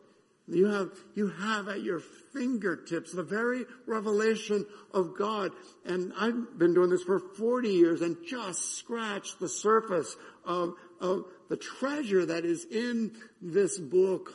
You 0.47 0.67
have, 0.67 0.89
you 1.15 1.27
have 1.27 1.67
at 1.67 1.83
your 1.83 1.99
fingertips 2.33 3.11
the 3.11 3.23
very 3.23 3.65
revelation 3.85 4.65
of 4.93 5.15
God. 5.17 5.51
And 5.85 6.13
I've 6.17 6.57
been 6.57 6.73
doing 6.73 6.89
this 6.89 7.03
for 7.03 7.19
40 7.19 7.69
years 7.69 8.01
and 8.01 8.17
just 8.25 8.77
scratched 8.77 9.39
the 9.39 9.49
surface 9.49 10.15
of, 10.45 10.73
of 10.99 11.25
the 11.49 11.57
treasure 11.57 12.25
that 12.25 12.45
is 12.45 12.65
in 12.65 13.11
this 13.41 13.77
book 13.77 14.33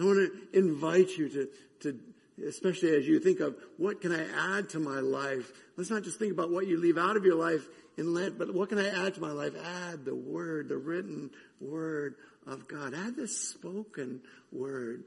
I 0.00 0.04
want 0.04 0.32
to 0.52 0.58
invite 0.58 1.10
you 1.10 1.28
to, 1.28 1.48
to, 1.80 2.00
especially 2.46 2.96
as 2.96 3.06
you 3.06 3.20
think 3.20 3.40
of 3.40 3.56
what 3.76 4.00
can 4.00 4.12
I 4.12 4.58
add 4.58 4.70
to 4.70 4.80
my 4.80 5.00
life? 5.00 5.52
Let's 5.76 5.90
not 5.90 6.02
just 6.02 6.18
think 6.18 6.32
about 6.32 6.50
what 6.50 6.66
you 6.66 6.78
leave 6.78 6.98
out 6.98 7.16
of 7.16 7.24
your 7.24 7.36
life 7.36 7.66
in 7.96 8.12
Lent, 8.12 8.38
but 8.38 8.52
what 8.52 8.68
can 8.68 8.78
I 8.78 9.06
add 9.06 9.14
to 9.14 9.20
my 9.20 9.30
life? 9.30 9.52
Add 9.88 10.04
the 10.04 10.14
word, 10.14 10.68
the 10.68 10.76
written 10.76 11.30
word 11.60 12.16
of 12.46 12.66
God. 12.66 12.92
Add 12.94 13.16
the 13.16 13.28
spoken 13.28 14.20
word. 14.50 15.04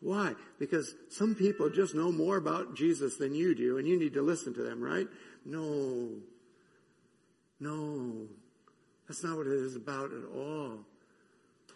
Why? 0.00 0.34
Because 0.58 0.94
some 1.10 1.34
people 1.34 1.70
just 1.70 1.94
know 1.94 2.10
more 2.12 2.36
about 2.36 2.74
Jesus 2.74 3.16
than 3.16 3.34
you 3.34 3.54
do, 3.54 3.78
and 3.78 3.86
you 3.86 3.98
need 3.98 4.14
to 4.14 4.22
listen 4.22 4.54
to 4.54 4.62
them, 4.62 4.82
right? 4.82 5.06
No. 5.44 6.10
No. 7.58 8.26
That's 9.08 9.24
not 9.24 9.36
what 9.36 9.46
it 9.46 9.52
is 9.52 9.76
about 9.76 10.12
at 10.12 10.24
all. 10.34 10.78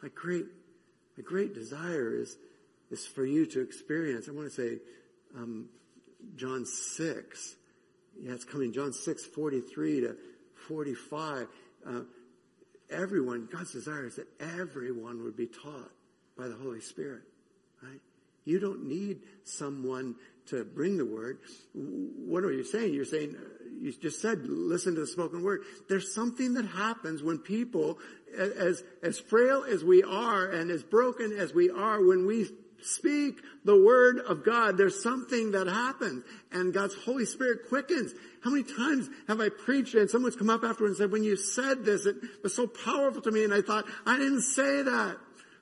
My 0.02 0.08
great 0.14 0.46
the 1.16 1.22
great 1.22 1.54
desire 1.54 2.14
is, 2.14 2.36
is 2.90 3.06
for 3.06 3.24
you 3.24 3.46
to 3.46 3.60
experience. 3.60 4.28
I 4.28 4.32
want 4.32 4.52
to 4.52 4.54
say, 4.54 4.78
um, 5.36 5.68
John 6.36 6.64
6. 6.64 7.56
Yeah, 8.20 8.32
it's 8.32 8.44
coming. 8.44 8.72
John 8.72 8.92
6, 8.92 9.26
43 9.26 10.00
to 10.02 10.16
45. 10.68 11.48
Uh, 11.86 12.00
everyone, 12.90 13.48
God's 13.50 13.72
desire 13.72 14.06
is 14.06 14.16
that 14.16 14.28
everyone 14.40 15.22
would 15.24 15.36
be 15.36 15.46
taught 15.46 15.90
by 16.36 16.48
the 16.48 16.56
Holy 16.56 16.80
Spirit, 16.80 17.22
right? 17.82 18.00
You 18.44 18.60
don't 18.60 18.86
need 18.86 19.20
someone 19.44 20.16
to 20.46 20.64
bring 20.64 20.98
the 20.98 21.06
word. 21.06 21.38
What 21.72 22.44
are 22.44 22.52
you 22.52 22.64
saying? 22.64 22.92
You're 22.92 23.04
saying, 23.04 23.36
you 23.80 23.92
just 23.92 24.20
said, 24.20 24.46
listen 24.46 24.94
to 24.94 25.00
the 25.02 25.06
spoken 25.06 25.42
word. 25.42 25.62
There's 25.88 26.14
something 26.14 26.54
that 26.54 26.66
happens 26.66 27.22
when 27.22 27.38
people, 27.38 27.98
as, 28.36 28.82
as 29.02 29.18
frail 29.18 29.64
as 29.66 29.82
we 29.82 30.02
are 30.02 30.46
and 30.46 30.70
as 30.70 30.82
broken 30.82 31.32
as 31.32 31.54
we 31.54 31.70
are, 31.70 32.04
when 32.04 32.26
we 32.26 32.48
speak 32.82 33.40
the 33.64 33.82
word 33.82 34.18
of 34.18 34.44
God, 34.44 34.76
there's 34.76 35.02
something 35.02 35.52
that 35.52 35.66
happens 35.66 36.22
and 36.52 36.74
God's 36.74 36.94
Holy 36.94 37.24
Spirit 37.24 37.68
quickens. 37.68 38.12
How 38.42 38.50
many 38.50 38.62
times 38.62 39.08
have 39.26 39.40
I 39.40 39.48
preached 39.48 39.94
and 39.94 40.10
someone's 40.10 40.36
come 40.36 40.50
up 40.50 40.64
afterwards 40.64 41.00
and 41.00 41.06
said, 41.06 41.12
when 41.12 41.24
you 41.24 41.36
said 41.36 41.86
this, 41.86 42.04
it 42.04 42.16
was 42.42 42.54
so 42.54 42.66
powerful 42.66 43.22
to 43.22 43.30
me 43.30 43.44
and 43.44 43.54
I 43.54 43.62
thought, 43.62 43.86
I 44.04 44.18
didn't 44.18 44.42
say 44.42 44.82
that. 44.82 45.16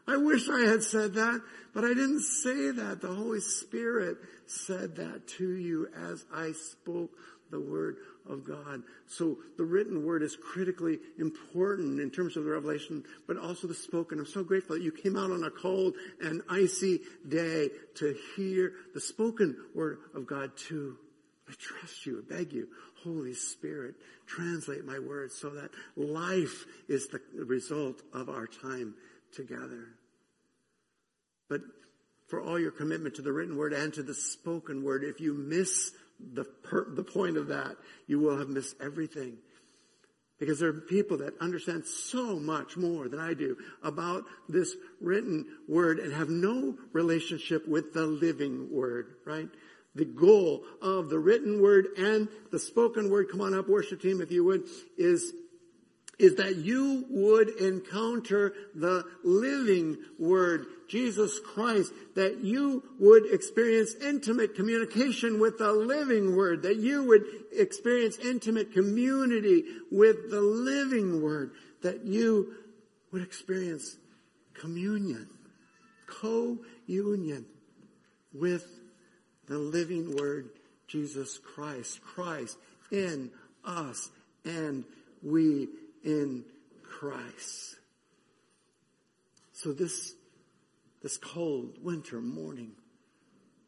I 0.06 0.16
wish 0.16 0.48
I 0.48 0.60
had 0.60 0.82
said 0.82 1.14
that, 1.14 1.40
but 1.74 1.84
I 1.84 1.88
didn't 1.88 2.22
say 2.22 2.70
that. 2.72 3.00
The 3.00 3.14
Holy 3.14 3.40
Spirit 3.40 4.18
said 4.46 4.96
that 4.96 5.28
to 5.38 5.48
you 5.48 5.88
as 5.96 6.24
I 6.34 6.52
spoke 6.52 7.10
the 7.50 7.60
word 7.60 7.98
of 8.28 8.44
God. 8.44 8.82
So 9.06 9.38
the 9.56 9.64
written 9.64 10.04
word 10.04 10.22
is 10.22 10.36
critically 10.36 10.98
important 11.18 12.00
in 12.00 12.10
terms 12.10 12.36
of 12.36 12.44
the 12.44 12.50
revelation, 12.50 13.04
but 13.28 13.36
also 13.36 13.68
the 13.68 13.74
spoken. 13.74 14.18
I'm 14.18 14.26
so 14.26 14.42
grateful 14.42 14.76
that 14.76 14.82
you 14.82 14.90
came 14.90 15.16
out 15.16 15.30
on 15.30 15.44
a 15.44 15.50
cold 15.50 15.94
and 16.20 16.42
icy 16.48 17.00
day 17.28 17.68
to 17.96 18.16
hear 18.34 18.72
the 18.94 19.00
spoken 19.00 19.56
word 19.74 19.98
of 20.14 20.26
God 20.26 20.56
too. 20.56 20.96
I 21.48 21.52
trust 21.58 22.06
you, 22.06 22.24
I 22.24 22.34
beg 22.34 22.52
you, 22.52 22.68
Holy 23.02 23.34
Spirit, 23.34 23.96
translate 24.26 24.84
my 24.84 24.98
words 24.98 25.34
so 25.34 25.50
that 25.50 25.70
life 25.96 26.64
is 26.88 27.08
the 27.08 27.20
result 27.34 28.00
of 28.14 28.28
our 28.28 28.46
time 28.46 28.94
together. 29.32 29.88
But 31.48 31.62
for 32.28 32.40
all 32.40 32.58
your 32.58 32.70
commitment 32.70 33.16
to 33.16 33.22
the 33.22 33.32
written 33.32 33.56
word 33.56 33.72
and 33.72 33.92
to 33.94 34.02
the 34.02 34.14
spoken 34.14 34.82
word, 34.82 35.04
if 35.04 35.20
you 35.20 35.34
miss 35.34 35.92
the, 36.32 36.44
per, 36.44 36.94
the 36.94 37.04
point 37.04 37.36
of 37.36 37.48
that, 37.48 37.76
you 38.06 38.18
will 38.18 38.38
have 38.38 38.48
missed 38.48 38.76
everything. 38.80 39.36
Because 40.38 40.58
there 40.58 40.70
are 40.70 40.80
people 40.80 41.18
that 41.18 41.38
understand 41.40 41.84
so 41.86 42.38
much 42.38 42.76
more 42.76 43.08
than 43.08 43.20
I 43.20 43.34
do 43.34 43.56
about 43.82 44.24
this 44.48 44.74
written 45.00 45.46
word 45.68 45.98
and 46.00 46.12
have 46.12 46.30
no 46.30 46.76
relationship 46.92 47.68
with 47.68 47.92
the 47.92 48.06
living 48.06 48.68
word, 48.72 49.14
right? 49.24 49.48
the 49.94 50.04
goal 50.04 50.64
of 50.80 51.10
the 51.10 51.18
written 51.18 51.60
word 51.60 51.88
and 51.98 52.28
the 52.50 52.58
spoken 52.58 53.10
word, 53.10 53.28
come 53.30 53.40
on 53.40 53.54
up 53.54 53.68
worship 53.68 54.00
team 54.00 54.20
if 54.20 54.30
you 54.30 54.44
would, 54.44 54.64
is 54.96 55.32
is 56.18 56.36
that 56.36 56.56
you 56.56 57.04
would 57.08 57.48
encounter 57.48 58.54
the 58.74 59.04
living 59.24 59.96
Word, 60.18 60.66
Jesus 60.88 61.40
Christ, 61.40 61.92
that 62.14 62.38
you 62.38 62.82
would 63.00 63.26
experience 63.32 63.94
intimate 63.94 64.54
communication 64.54 65.40
with 65.40 65.58
the 65.58 65.72
living 65.72 66.36
Word, 66.36 66.62
that 66.62 66.76
you 66.76 67.04
would 67.04 67.24
experience 67.52 68.18
intimate 68.18 68.72
community 68.72 69.64
with 69.90 70.30
the 70.30 70.40
living 70.40 71.22
Word, 71.22 71.52
that 71.82 72.04
you 72.04 72.54
would 73.10 73.22
experience 73.22 73.96
communion, 74.54 75.28
co-union 76.06 77.46
with 78.32 78.66
the 79.48 79.58
living 79.58 80.14
Word, 80.16 80.50
Jesus 80.86 81.38
Christ, 81.38 82.02
Christ 82.02 82.58
in 82.90 83.30
us 83.64 84.10
and 84.44 84.84
we 85.22 85.68
in 86.04 86.44
Christ. 86.82 87.76
So 89.52 89.72
this, 89.72 90.14
this 91.02 91.16
cold 91.16 91.78
winter 91.82 92.20
morning, 92.20 92.72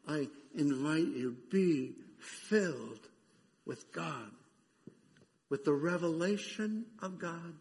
I 0.07 0.27
invite 0.55 1.07
you, 1.07 1.37
be 1.51 1.93
filled 2.19 3.07
with 3.65 3.91
God, 3.91 4.31
with 5.49 5.63
the 5.65 5.73
revelation 5.73 6.85
of 7.01 7.17
God, 7.17 7.53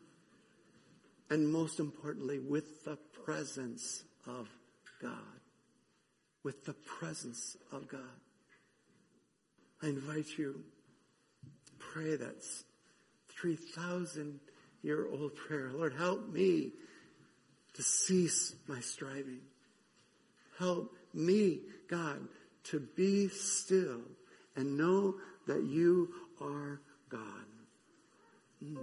and 1.31 1.51
most 1.51 1.81
importantly, 1.81 2.39
with 2.39 2.85
the 2.85 2.99
presence 3.25 4.05
of 4.27 4.49
God. 5.01 5.11
With 6.43 6.64
the 6.64 6.75
presence 6.75 7.57
of 7.72 7.89
God. 7.89 8.01
I 9.83 9.87
invite 9.87 10.39
you, 10.39 10.62
pray 11.79 12.16
that 12.16 12.45
3,000 13.29 14.41
year 14.85 15.09
old 15.11 15.35
prayer. 15.35 15.70
Lord, 15.72 15.95
help 15.95 16.28
me 16.30 16.72
to 17.72 17.82
cease 17.82 18.55
my 18.68 18.80
striving. 18.80 19.41
Help 20.59 20.95
me, 21.12 21.61
God, 21.89 22.20
to 22.64 22.80
be 22.95 23.28
still 23.28 24.03
and 24.55 24.76
know 24.76 25.14
that 25.47 25.64
you 25.64 26.11
are 26.41 26.80
God. 27.09 27.20
Mm. 28.62 28.76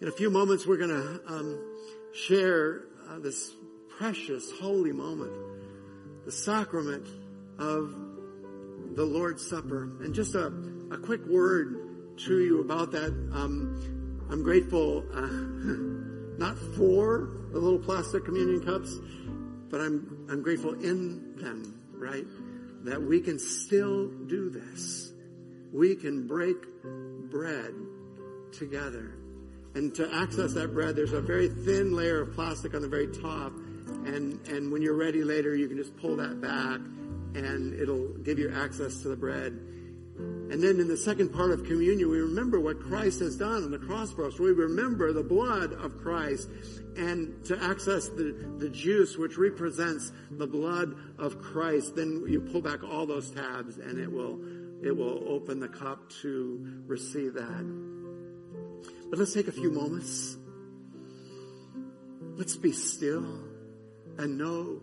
In 0.00 0.08
a 0.08 0.12
few 0.12 0.30
moments, 0.30 0.66
we're 0.66 0.78
going 0.78 0.90
to 0.90 1.20
um, 1.28 1.60
share 2.14 2.82
uh, 3.08 3.18
this 3.18 3.52
precious, 3.98 4.50
holy 4.60 4.92
moment, 4.92 5.32
the 6.24 6.32
sacrament 6.32 7.06
of 7.58 7.94
the 8.96 9.04
Lord's 9.04 9.46
Supper. 9.46 9.84
And 10.02 10.14
just 10.14 10.34
a, 10.34 10.46
a 10.90 10.98
quick 10.98 11.24
word 11.26 12.16
to 12.26 12.40
you 12.40 12.60
about 12.60 12.90
that. 12.92 13.10
Um, 13.32 13.93
I'm 14.30 14.42
grateful 14.42 15.04
uh, 15.12 15.20
not 16.38 16.58
for 16.76 17.28
the 17.52 17.58
little 17.58 17.78
plastic 17.78 18.24
communion 18.24 18.64
cups, 18.64 18.98
but 19.70 19.80
I'm 19.80 20.26
I'm 20.30 20.42
grateful 20.42 20.74
in 20.74 21.36
them, 21.36 21.80
right? 21.92 22.24
That 22.84 23.02
we 23.02 23.20
can 23.20 23.38
still 23.38 24.08
do 24.08 24.50
this. 24.50 25.12
We 25.72 25.94
can 25.94 26.26
break 26.26 26.56
bread 27.30 27.74
together. 28.52 29.14
And 29.74 29.94
to 29.96 30.08
access 30.14 30.52
that 30.54 30.72
bread, 30.72 30.94
there's 30.94 31.12
a 31.12 31.20
very 31.20 31.48
thin 31.48 31.96
layer 31.96 32.22
of 32.22 32.32
plastic 32.34 32.74
on 32.74 32.82
the 32.82 32.88
very 32.88 33.08
top. 33.08 33.52
And, 34.06 34.46
and 34.46 34.70
when 34.70 34.82
you're 34.82 34.96
ready 34.96 35.24
later, 35.24 35.56
you 35.56 35.66
can 35.66 35.76
just 35.76 35.96
pull 35.96 36.16
that 36.16 36.40
back 36.40 36.80
and 37.34 37.74
it'll 37.74 38.08
give 38.18 38.38
you 38.38 38.52
access 38.54 39.02
to 39.02 39.08
the 39.08 39.16
bread. 39.16 39.58
And 40.16 40.62
then 40.62 40.78
in 40.78 40.86
the 40.86 40.96
second 40.96 41.30
part 41.30 41.50
of 41.50 41.64
communion, 41.64 42.08
we 42.08 42.20
remember 42.20 42.60
what 42.60 42.80
Christ 42.80 43.18
has 43.20 43.36
done 43.36 43.64
on 43.64 43.70
the 43.70 43.78
cross 43.78 44.12
for 44.12 44.26
us. 44.26 44.38
We 44.38 44.52
remember 44.52 45.12
the 45.12 45.22
blood 45.22 45.72
of 45.72 45.96
Christ 45.96 46.48
and 46.96 47.44
to 47.46 47.60
access 47.60 48.08
the, 48.08 48.54
the 48.58 48.68
juice 48.68 49.16
which 49.16 49.36
represents 49.36 50.12
the 50.30 50.46
blood 50.46 50.94
of 51.18 51.40
Christ, 51.40 51.96
then 51.96 52.24
you 52.28 52.40
pull 52.40 52.60
back 52.60 52.84
all 52.84 53.06
those 53.06 53.30
tabs 53.30 53.78
and 53.78 53.98
it 53.98 54.10
will, 54.10 54.38
it 54.84 54.96
will 54.96 55.24
open 55.28 55.58
the 55.58 55.68
cup 55.68 56.08
to 56.22 56.84
receive 56.86 57.34
that. 57.34 57.64
But 59.10 59.18
let's 59.18 59.34
take 59.34 59.48
a 59.48 59.52
few 59.52 59.72
moments. 59.72 60.36
Let's 62.36 62.56
be 62.56 62.72
still 62.72 63.40
and 64.18 64.38
know 64.38 64.80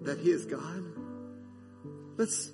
that 0.00 0.18
He 0.18 0.30
is 0.30 0.44
God. 0.46 0.84
Let's 2.16 2.52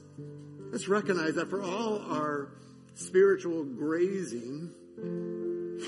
Let's 0.70 0.88
recognize 0.88 1.34
that 1.36 1.48
for 1.48 1.62
all 1.62 2.02
our 2.10 2.50
spiritual 2.94 3.64
grazing, 3.64 4.70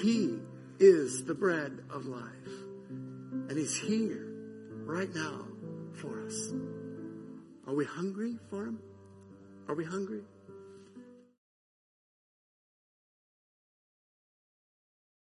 He 0.02 0.38
is 0.78 1.24
the 1.24 1.34
bread 1.34 1.78
of 1.90 2.06
life. 2.06 2.22
And 3.48 3.52
He's 3.58 3.76
here 3.76 4.26
right 4.84 5.12
now 5.14 5.44
for 5.94 6.26
us. 6.26 6.52
Are 7.66 7.74
we 7.74 7.84
hungry 7.84 8.36
for 8.48 8.64
Him? 8.66 8.80
Are 9.68 9.74
we 9.74 9.84
hungry? 9.84 10.22